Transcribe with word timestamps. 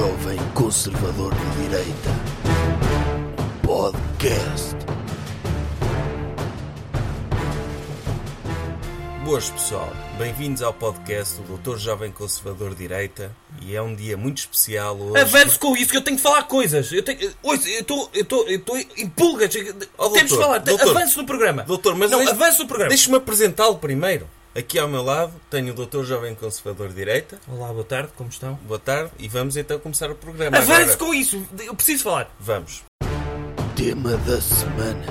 Jovem 0.00 0.38
Conservador 0.54 1.30
de 1.34 1.62
Direita. 1.68 2.10
Podcast. 3.62 4.74
Boas 9.22 9.50
pessoal, 9.50 9.92
bem-vindos 10.16 10.62
ao 10.62 10.72
podcast 10.72 11.42
do 11.42 11.58
Dr. 11.58 11.76
Jovem 11.76 12.10
Conservador 12.10 12.70
de 12.70 12.76
Direita 12.76 13.30
e 13.60 13.76
é 13.76 13.82
um 13.82 13.94
dia 13.94 14.16
muito 14.16 14.38
especial 14.38 14.96
hoje. 14.98 15.20
Avance 15.20 15.58
com 15.58 15.76
isso 15.76 15.90
que 15.90 15.98
eu 15.98 16.02
tenho 16.02 16.16
de 16.16 16.22
falar 16.22 16.44
coisas. 16.44 16.90
Eu 16.90 17.02
tenho. 17.02 17.30
Ouça, 17.42 17.68
eu 17.68 17.80
estou. 17.80 18.10
Eu 18.14 18.22
estou. 18.22 18.48
Eu 18.48 18.56
estou 18.56 18.78
em 18.78 19.06
pulgas. 19.06 19.54
Oh, 19.98 20.08
Temos 20.08 20.22
de 20.22 20.28
doutor, 20.30 20.38
falar. 20.46 20.58
doutor. 20.60 20.96
avance 20.96 21.14
no 21.18 21.26
programa. 21.26 21.62
Doutor, 21.64 21.94
mas 21.94 22.10
não, 22.10 22.20
deixe- 22.20 22.32
avance 22.32 22.58
no 22.58 22.66
programa. 22.66 22.88
Deixe-me 22.88 23.16
apresentá-lo 23.18 23.76
primeiro. 23.76 24.26
Aqui 24.54 24.78
ao 24.80 24.88
meu 24.88 25.02
lado 25.02 25.32
tenho 25.48 25.72
o 25.72 25.86
Dr. 25.86 26.02
Jovem 26.02 26.34
Conservador 26.34 26.88
de 26.88 26.94
Direita. 26.96 27.38
Olá, 27.46 27.68
boa 27.68 27.84
tarde, 27.84 28.10
como 28.16 28.28
estão? 28.30 28.54
Boa 28.66 28.80
tarde 28.80 29.12
e 29.18 29.28
vamos 29.28 29.56
então 29.56 29.78
começar 29.78 30.10
o 30.10 30.14
programa. 30.16 30.56
Avance 30.56 30.72
Agora, 30.82 30.96
com 30.96 31.14
isso. 31.14 31.46
Eu 31.64 31.74
preciso 31.74 32.02
falar. 32.02 32.34
Vamos. 32.40 32.82
Tema 33.76 34.16
da 34.16 34.40
semana. 34.40 35.06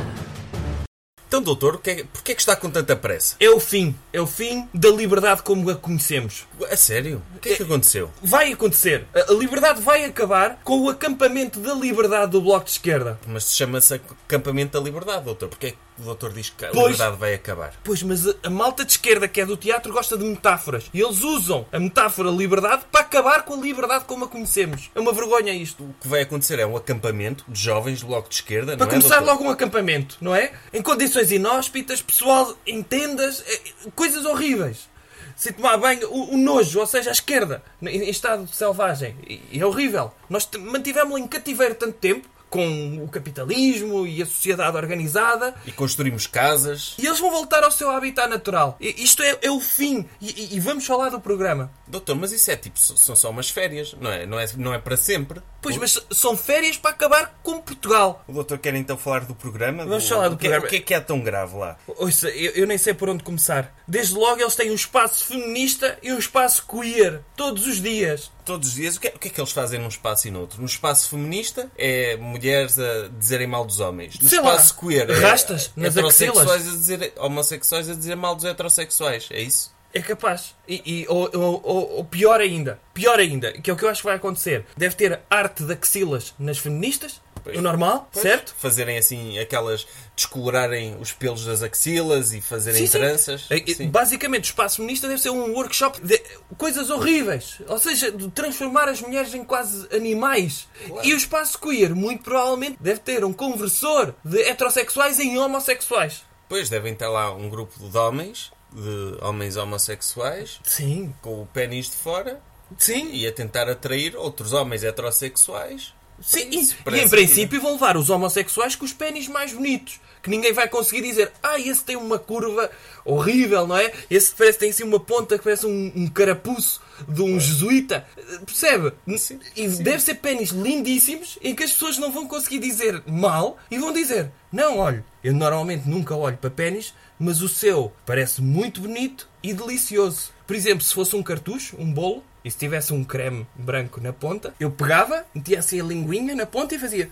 Então, 1.26 1.41
doutor, 1.44 1.76
o 1.76 1.77
que 1.77 1.91
é- 1.91 2.04
porquê 2.04 2.32
é 2.32 2.36
que 2.36 2.41
está 2.41 2.55
com 2.55 2.70
tanta 2.72 2.96
pressa? 2.96 3.36
É 3.40 3.49
o 3.49 3.60
fim. 3.60 3.96
É 4.12 4.20
o 4.20 4.26
fim 4.26 4.68
da 4.73 4.90
liberdade 4.90 5.44
como 5.44 5.70
a 5.70 5.76
conhecemos. 5.76 6.48
A 6.70 6.76
sério? 6.76 7.21
O 7.35 7.40
que 7.40 7.49
é 7.49 7.55
que 7.55 7.63
aconteceu? 7.63 8.12
Vai 8.21 8.52
acontecer. 8.52 9.05
A 9.13 9.32
liberdade 9.34 9.80
vai 9.80 10.04
acabar 10.05 10.60
com 10.63 10.82
o 10.82 10.90
acampamento 10.90 11.60
da 11.60 11.76
liberdade 11.76 12.32
do 12.32 12.41
Bloco 12.41 12.66
de 12.66 12.71
Esquerda. 12.71 13.20
Mas 13.27 13.55
chama-se 13.55 13.94
acampamento 13.94 14.77
da 14.77 14.84
liberdade, 14.84 15.24
doutor. 15.24 15.49
Porquê 15.49 15.68
é 15.68 15.71
que 15.71 15.77
o 16.02 16.05
doutor 16.05 16.34
diz 16.34 16.49
que 16.49 16.66
a 16.66 16.70
Pois. 16.70 16.91
liberdade 16.91 17.17
vai 17.17 17.34
acabar? 17.34 17.73
Pois, 17.84 18.02
mas 18.03 18.27
a, 18.27 18.34
a 18.44 18.49
malta 18.49 18.84
de 18.85 18.91
esquerda 18.91 19.27
que 19.27 19.41
é 19.41 19.45
do 19.45 19.57
teatro 19.57 19.91
gosta 19.94 20.17
de 20.17 20.23
metáforas. 20.26 20.90
E 20.94 21.02
eles 21.02 21.21
usam 21.21 21.66
a 21.71 21.80
metáfora 21.80 22.30
liberdade 22.30 22.84
para 22.91 23.02
acabar 23.02 23.44
com 23.44 23.53
a 23.53 23.57
liberdade 23.57 24.05
como 24.05 24.26
a 24.26 24.27
conhecemos. 24.27 24.90
É 24.95 24.99
uma 24.99 25.12
vergonha 25.13 25.54
isto. 25.54 25.84
O 25.84 25.96
que 26.01 26.07
vai 26.07 26.21
acontecer 26.21 26.59
é 26.59 26.65
um 26.65 26.76
acampamento 26.77 27.43
de 27.48 27.62
jovens 27.62 28.01
do 28.01 28.07
Bloco 28.07 28.29
de 28.29 28.35
Esquerda, 28.35 28.77
Para 28.77 28.85
não 28.85 28.91
é, 28.91 28.96
começar 28.96 29.18
doutor? 29.20 29.34
logo 29.34 29.43
um 29.46 29.49
acampamento, 29.49 30.18
não 30.21 30.34
é? 30.35 30.51
Em 30.74 30.82
condições 30.82 31.32
inóspitas, 31.32 32.02
pessoal 32.02 32.55
em 32.65 32.81
tendas, 32.84 33.43
eh, 33.48 33.59
coisas 33.96 34.26
horríveis. 34.26 34.87
Se 35.35 35.54
tomar 35.54 35.77
banho, 35.77 36.05
o, 36.09 36.34
o 36.34 36.37
nojo, 36.37 36.79
ou 36.81 36.85
seja, 36.85 37.09
a 37.12 37.13
esquerda, 37.13 37.63
em, 37.81 38.09
estado 38.09 38.46
selvagem. 38.54 39.15
E, 39.26 39.41
e 39.54 39.59
é 39.62 39.65
horrível. 39.65 40.12
Nós 40.29 40.49
mantivemos-lo 40.59 41.18
em 41.18 41.26
cativeiro 41.27 41.76
tanto 41.76 41.93
tempo, 41.93 42.27
com 42.50 43.04
o 43.04 43.08
capitalismo 43.08 44.05
e 44.08 44.22
a 44.22 44.26
sociedade 44.26 44.76
organizada, 44.76 45.54
E 45.66 45.72
construímos 45.72 46.28
casas. 46.28 46.96
e 46.98 47.05
eles 47.05 47.20
vão 47.20 47.32
voltar 47.32 47.64
ao 47.64 47.72
seu 47.72 47.90
habitat 47.92 48.28
natural. 48.30 48.76
E, 48.80 49.04
isto 49.04 49.22
é, 49.24 49.38
é 49.42 49.52
o 49.52 49.60
fim. 49.60 50.05
E, 50.20 50.55
e- 50.55 50.60
vamos 50.60 50.86
falar 50.86 51.10
do 51.10 51.20
programa. 51.20 51.72
Doutor, 51.88 52.16
mas 52.16 52.32
isso 52.32 52.50
é 52.52 52.55
tipo, 52.55 52.80
são 52.80 53.16
só 53.16 53.30
umas 53.30 53.50
férias, 53.50 53.96
não 54.00 54.12
é? 54.12 54.26
Não 54.26 54.40
é, 54.40 54.48
não 54.58 54.74
é 54.74 54.80
para 54.80 54.98
sempre. 54.98 55.42
Pois, 55.62 55.76
O- 55.76 55.80
mas 55.80 56.00
são 56.12 56.36
férias 56.38 56.77
para 56.77 56.92
acabar 56.92 57.40
com 57.44 57.60
Portugal. 57.62 58.24
O 58.27 58.34
doutor 58.34 58.58
quer 58.60 58.74
então 58.76 58.98
falar 58.98 59.22
do 59.26 59.36
programa? 59.36 59.86
Vamos 59.86 60.08
falar 60.08 60.30
do 60.30 60.36
o 60.36 60.38
que, 60.38 60.44
programa. 60.48 60.66
O 60.66 60.70
que 60.70 60.76
é 60.77 60.80
que 60.80 60.94
é 60.94 61.00
tão 61.00 61.20
grave 61.22 61.55
lá? 61.58 61.77
Ouça, 61.88 62.30
eu, 62.30 62.52
eu 62.54 62.68
nem 62.68 62.77
sei 62.77 62.94
por 62.94 63.10
onde 63.10 63.24
começar. 63.24 63.76
Desde 63.88 64.14
logo 64.14 64.40
eles 64.42 64.56
têm 64.56 64.72
um 64.72 64.75
espaço 64.75 65.25
feminista 65.25 65.97
e 66.02 66.12
um 66.14 66.18
espaço 66.18 66.66
queer. 66.68 67.22
Todos 67.36 67.66
os 67.68 67.81
dias. 67.81 68.31
Todos 68.46 68.70
os 68.70 68.74
dias, 68.75 68.96
o 68.96 69.00
que, 69.00 69.08
é, 69.08 69.14
o 69.16 69.20
que 69.20 69.28
é 69.28 69.31
que 69.31 69.40
eles 69.40 69.52
fazem 69.52 69.80
num 69.80 69.88
espaço 69.90 70.28
e 70.28 70.31
noutro? 70.31 70.59
No 70.59 70.66
espaço 70.66 71.09
feminista 71.09 71.70
é 71.78 72.18
mulheres 72.40 72.79
a 72.79 73.07
dizerem 73.18 73.47
mal 73.47 73.66
dos 73.66 73.79
homens. 73.79 74.19
No 74.19 74.28
Sei 74.29 74.40
lá, 74.40 74.51
espaço 74.51 74.75
queer 74.79 75.09
é 75.09 75.13
rastas 75.19 75.72
nas 75.75 75.95
heterossexuais 75.95 76.68
a 76.68 76.72
dizer, 76.72 77.13
homossexuais 77.18 77.90
a 77.90 77.94
dizer 77.94 78.16
mal 78.16 78.35
dos 78.35 78.46
heterossexuais. 78.46 79.28
É 79.31 79.41
isso? 79.41 79.78
É 79.91 80.01
capaz. 80.01 80.53
E, 80.68 80.81
e- 80.85 81.06
ou, 81.09 81.29
ou- 81.34 81.62
ou- 81.63 81.90
ou 81.97 82.06
pior 82.06 82.40
ainda. 82.40 82.79
Pior 82.94 83.18
ainda. 83.19 83.51
Que 83.53 83.72
é 83.72 83.73
o 83.73 83.75
que 83.75 83.84
eu 83.84 83.90
acho 83.90 84.01
que 84.01 84.07
vai 84.07 84.18
acontecer. 84.18 84.63
Deve 84.78 84.94
ter 84.96 85.19
arte 85.29 85.63
de 85.63 85.73
axilas 85.73 86.34
nas 86.38 86.59
feministas. 86.59 87.19
Pois. 87.50 87.59
O 87.59 87.62
normal, 87.62 88.09
Pois, 88.12 88.24
certo? 88.24 88.56
Fazerem 88.58 88.97
assim 88.97 89.38
aquelas. 89.40 89.86
descolorarem 90.16 90.98
os 91.00 91.12
pelos 91.14 91.46
das 91.46 91.64
axilas 91.64 92.34
e 92.34 92.42
fazerem 92.42 92.88
tranças. 92.88 93.46
É, 93.50 93.58
é, 93.58 93.74
Sim. 93.74 93.90
Basicamente, 93.90 94.46
o 94.46 94.50
espaço 94.52 94.78
feminista 94.78 95.08
deve 95.08 95.22
ser 95.22 95.30
um 95.30 95.54
workshop 95.54 96.02
de 96.02 96.22
coisas 96.58 96.90
horríveis. 96.90 97.59
Ou 97.68 97.80
seja, 97.80 98.12
de 98.12 98.30
transformar 98.32 98.90
as 98.90 99.02
mulheres 99.02 99.34
em 99.34 99.44
quase 99.44 99.88
animais. 99.96 100.68
E 101.04 101.14
o 101.14 101.18
espaço 101.18 101.58
queer, 101.59 101.96
muito 101.96 102.24
provavelmente, 102.24 102.78
deve 102.80 103.00
ter 103.00 103.24
um 103.24 103.32
conversor 103.34 104.14
de 104.24 104.42
heterossexuais 104.42 105.20
em 105.20 105.38
homossexuais. 105.38 106.24
Pois 106.50 106.68
devem 106.70 106.94
estar 106.94 107.09
lá 107.09 107.34
um 107.34 107.50
grupo 107.50 107.88
de 107.88 107.98
homens, 107.98 108.52
de 108.74 109.18
homens 109.24 109.56
homossexuais, 109.56 110.59
Sim. 110.64 111.14
com 111.22 111.42
o 111.42 111.46
pênis 111.46 111.90
de 111.90 111.96
fora 111.96 112.42
Sim. 112.78 113.09
e 113.14 113.26
a 113.28 113.32
tentar 113.32 113.70
atrair 113.70 114.16
outros 114.16 114.52
homens 114.54 114.84
heterossexuais. 114.84 115.94
Sim, 116.22 116.50
Isso, 116.52 116.75
e, 116.85 116.96
e 116.96 117.00
em 117.02 117.09
princípio 117.09 117.62
vão 117.62 117.74
levar 117.74 117.97
os 117.97 118.09
homossexuais 118.09 118.75
com 118.75 118.85
os 118.85 118.94
pênis 118.94 119.28
mais 119.28 119.53
bonitos. 119.53 120.00
Que 120.22 120.30
ninguém 120.30 120.52
vai 120.52 120.68
conseguir 120.68 121.02
dizer, 121.02 121.31
ah, 121.41 121.57
esse 121.57 121.81
tem 121.81 121.96
uma 121.96 122.19
curva 122.19 122.69
horrível, 123.06 123.66
não 123.66 123.78
é? 123.78 123.94
Esse 124.09 124.34
parece 124.35 124.58
que 124.58 124.59
tem 124.66 124.69
assim 124.69 124.84
uma 124.84 125.00
ponta 125.00 125.38
que 125.38 125.44
parece 125.46 125.66
um, 125.66 125.91
um 125.96 126.08
carapuço 126.08 126.81
de 127.08 127.22
um 127.22 127.40
jesuíta. 127.40 128.06
Percebe? 128.46 128.91
Sim, 129.18 129.40
E 129.56 129.69
sim. 129.69 129.81
deve 129.81 130.03
ser 130.03 130.16
pênis 130.16 130.50
lindíssimos 130.50 131.40
em 131.41 131.56
que 131.56 131.63
as 131.63 131.72
pessoas 131.72 131.97
não 131.97 132.12
vão 132.12 132.28
conseguir 132.28 132.59
dizer 132.59 133.02
mal 133.08 133.58
e 133.72 133.78
vão 133.78 133.94
dizer, 133.94 134.29
não, 134.52 134.79
olha, 134.79 135.06
eu 135.24 135.34
normalmente 135.34 135.88
nunca 135.88 136.13
olho 136.13 136.38
para 136.38 136.50
pênis, 136.50 136.94
mas 137.18 137.41
o 137.41 137.47
seu 137.47 137.91
parece 138.06 138.41
muito 138.41 138.81
bonito 138.81 139.25
e 139.41 139.53
delicioso. 139.53 140.31
Por 140.46 140.56
exemplo, 140.56 140.84
se 140.84 140.94
fosse 140.94 141.16
um 141.16 141.24
cartucho, 141.24 141.78
um 141.79 141.90
bolo, 141.94 142.24
e 142.44 142.52
se 142.52 142.58
tivesse 142.58 142.94
um 142.94 143.04
creme 143.04 143.46
branco 143.56 144.00
na 144.02 144.14
ponta, 144.14 144.54
eu 144.60 144.72
pegava, 144.72 145.26
metia 145.34 145.60
assim 145.60 145.80
a 145.80 145.84
linguinha 145.84 146.36
na 146.36 146.46
ponta 146.46 146.76
e 146.76 146.80
fazia. 146.80 147.10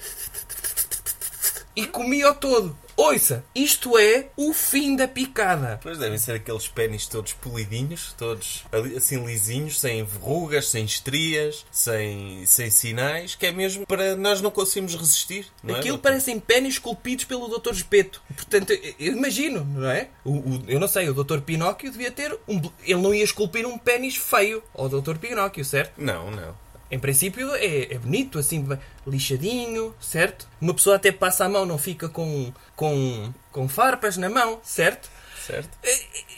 E 1.77 1.85
comia-o 1.85 2.33
todo. 2.33 2.75
Ouça, 2.97 3.43
isto 3.53 3.95
é 3.99 4.29
o 4.35 4.51
fim 4.55 4.95
da 4.95 5.07
picada. 5.07 5.79
Pois 5.83 5.99
devem 5.99 6.17
ser 6.17 6.31
aqueles 6.31 6.67
pênis 6.67 7.05
todos 7.05 7.31
polidinhos, 7.33 8.15
todos 8.17 8.63
assim 8.97 9.23
lisinhos, 9.23 9.79
sem 9.79 10.03
verrugas, 10.03 10.69
sem 10.69 10.83
estrias, 10.83 11.63
sem, 11.71 12.43
sem 12.47 12.71
sinais, 12.71 13.35
que 13.35 13.45
é 13.45 13.51
mesmo 13.51 13.85
para 13.85 14.15
nós 14.15 14.41
não 14.41 14.49
conseguirmos 14.49 14.95
resistir. 14.95 15.45
Não 15.61 15.75
é, 15.75 15.77
Aquilo 15.79 15.97
doutor? 15.97 16.09
parecem 16.09 16.39
pênis 16.39 16.73
esculpidos 16.73 17.25
pelo 17.25 17.47
Dr. 17.59 17.73
Espeto. 17.73 18.19
Portanto, 18.35 18.71
eu 18.99 19.13
imagino, 19.13 19.63
não 19.63 19.91
é? 19.91 20.07
O, 20.25 20.31
o- 20.31 20.63
eu 20.67 20.79
não 20.79 20.87
sei, 20.87 21.07
o 21.07 21.13
Dr. 21.23 21.41
Pinóquio 21.41 21.91
devia 21.91 22.09
ter 22.11 22.35
um. 22.47 22.59
Ele 22.83 22.99
não 23.01 23.13
ia 23.13 23.23
esculpir 23.23 23.67
um 23.67 23.77
pênis 23.77 24.15
feio 24.15 24.63
ao 24.73 24.89
Dr. 24.89 25.17
Pinóquio, 25.17 25.63
certo? 25.63 25.93
Não, 26.01 26.31
não. 26.31 26.55
Em 26.89 26.99
princípio 26.99 27.53
é, 27.55 27.93
é 27.93 27.97
bonito, 27.97 28.39
assim, 28.39 28.65
lixadinho, 29.05 29.93
certo? 29.99 30.47
Uma 30.61 30.73
pessoa 30.73 30.95
até 30.95 31.11
passa 31.11 31.45
a 31.45 31.49
mão, 31.49 31.65
não 31.65 31.77
fica 31.77 32.07
com, 32.07 32.51
com, 32.75 33.33
com 33.51 33.67
farpas 33.67 34.17
na 34.17 34.29
mão, 34.29 34.59
certo? 34.63 35.09
Certo? 35.47 35.69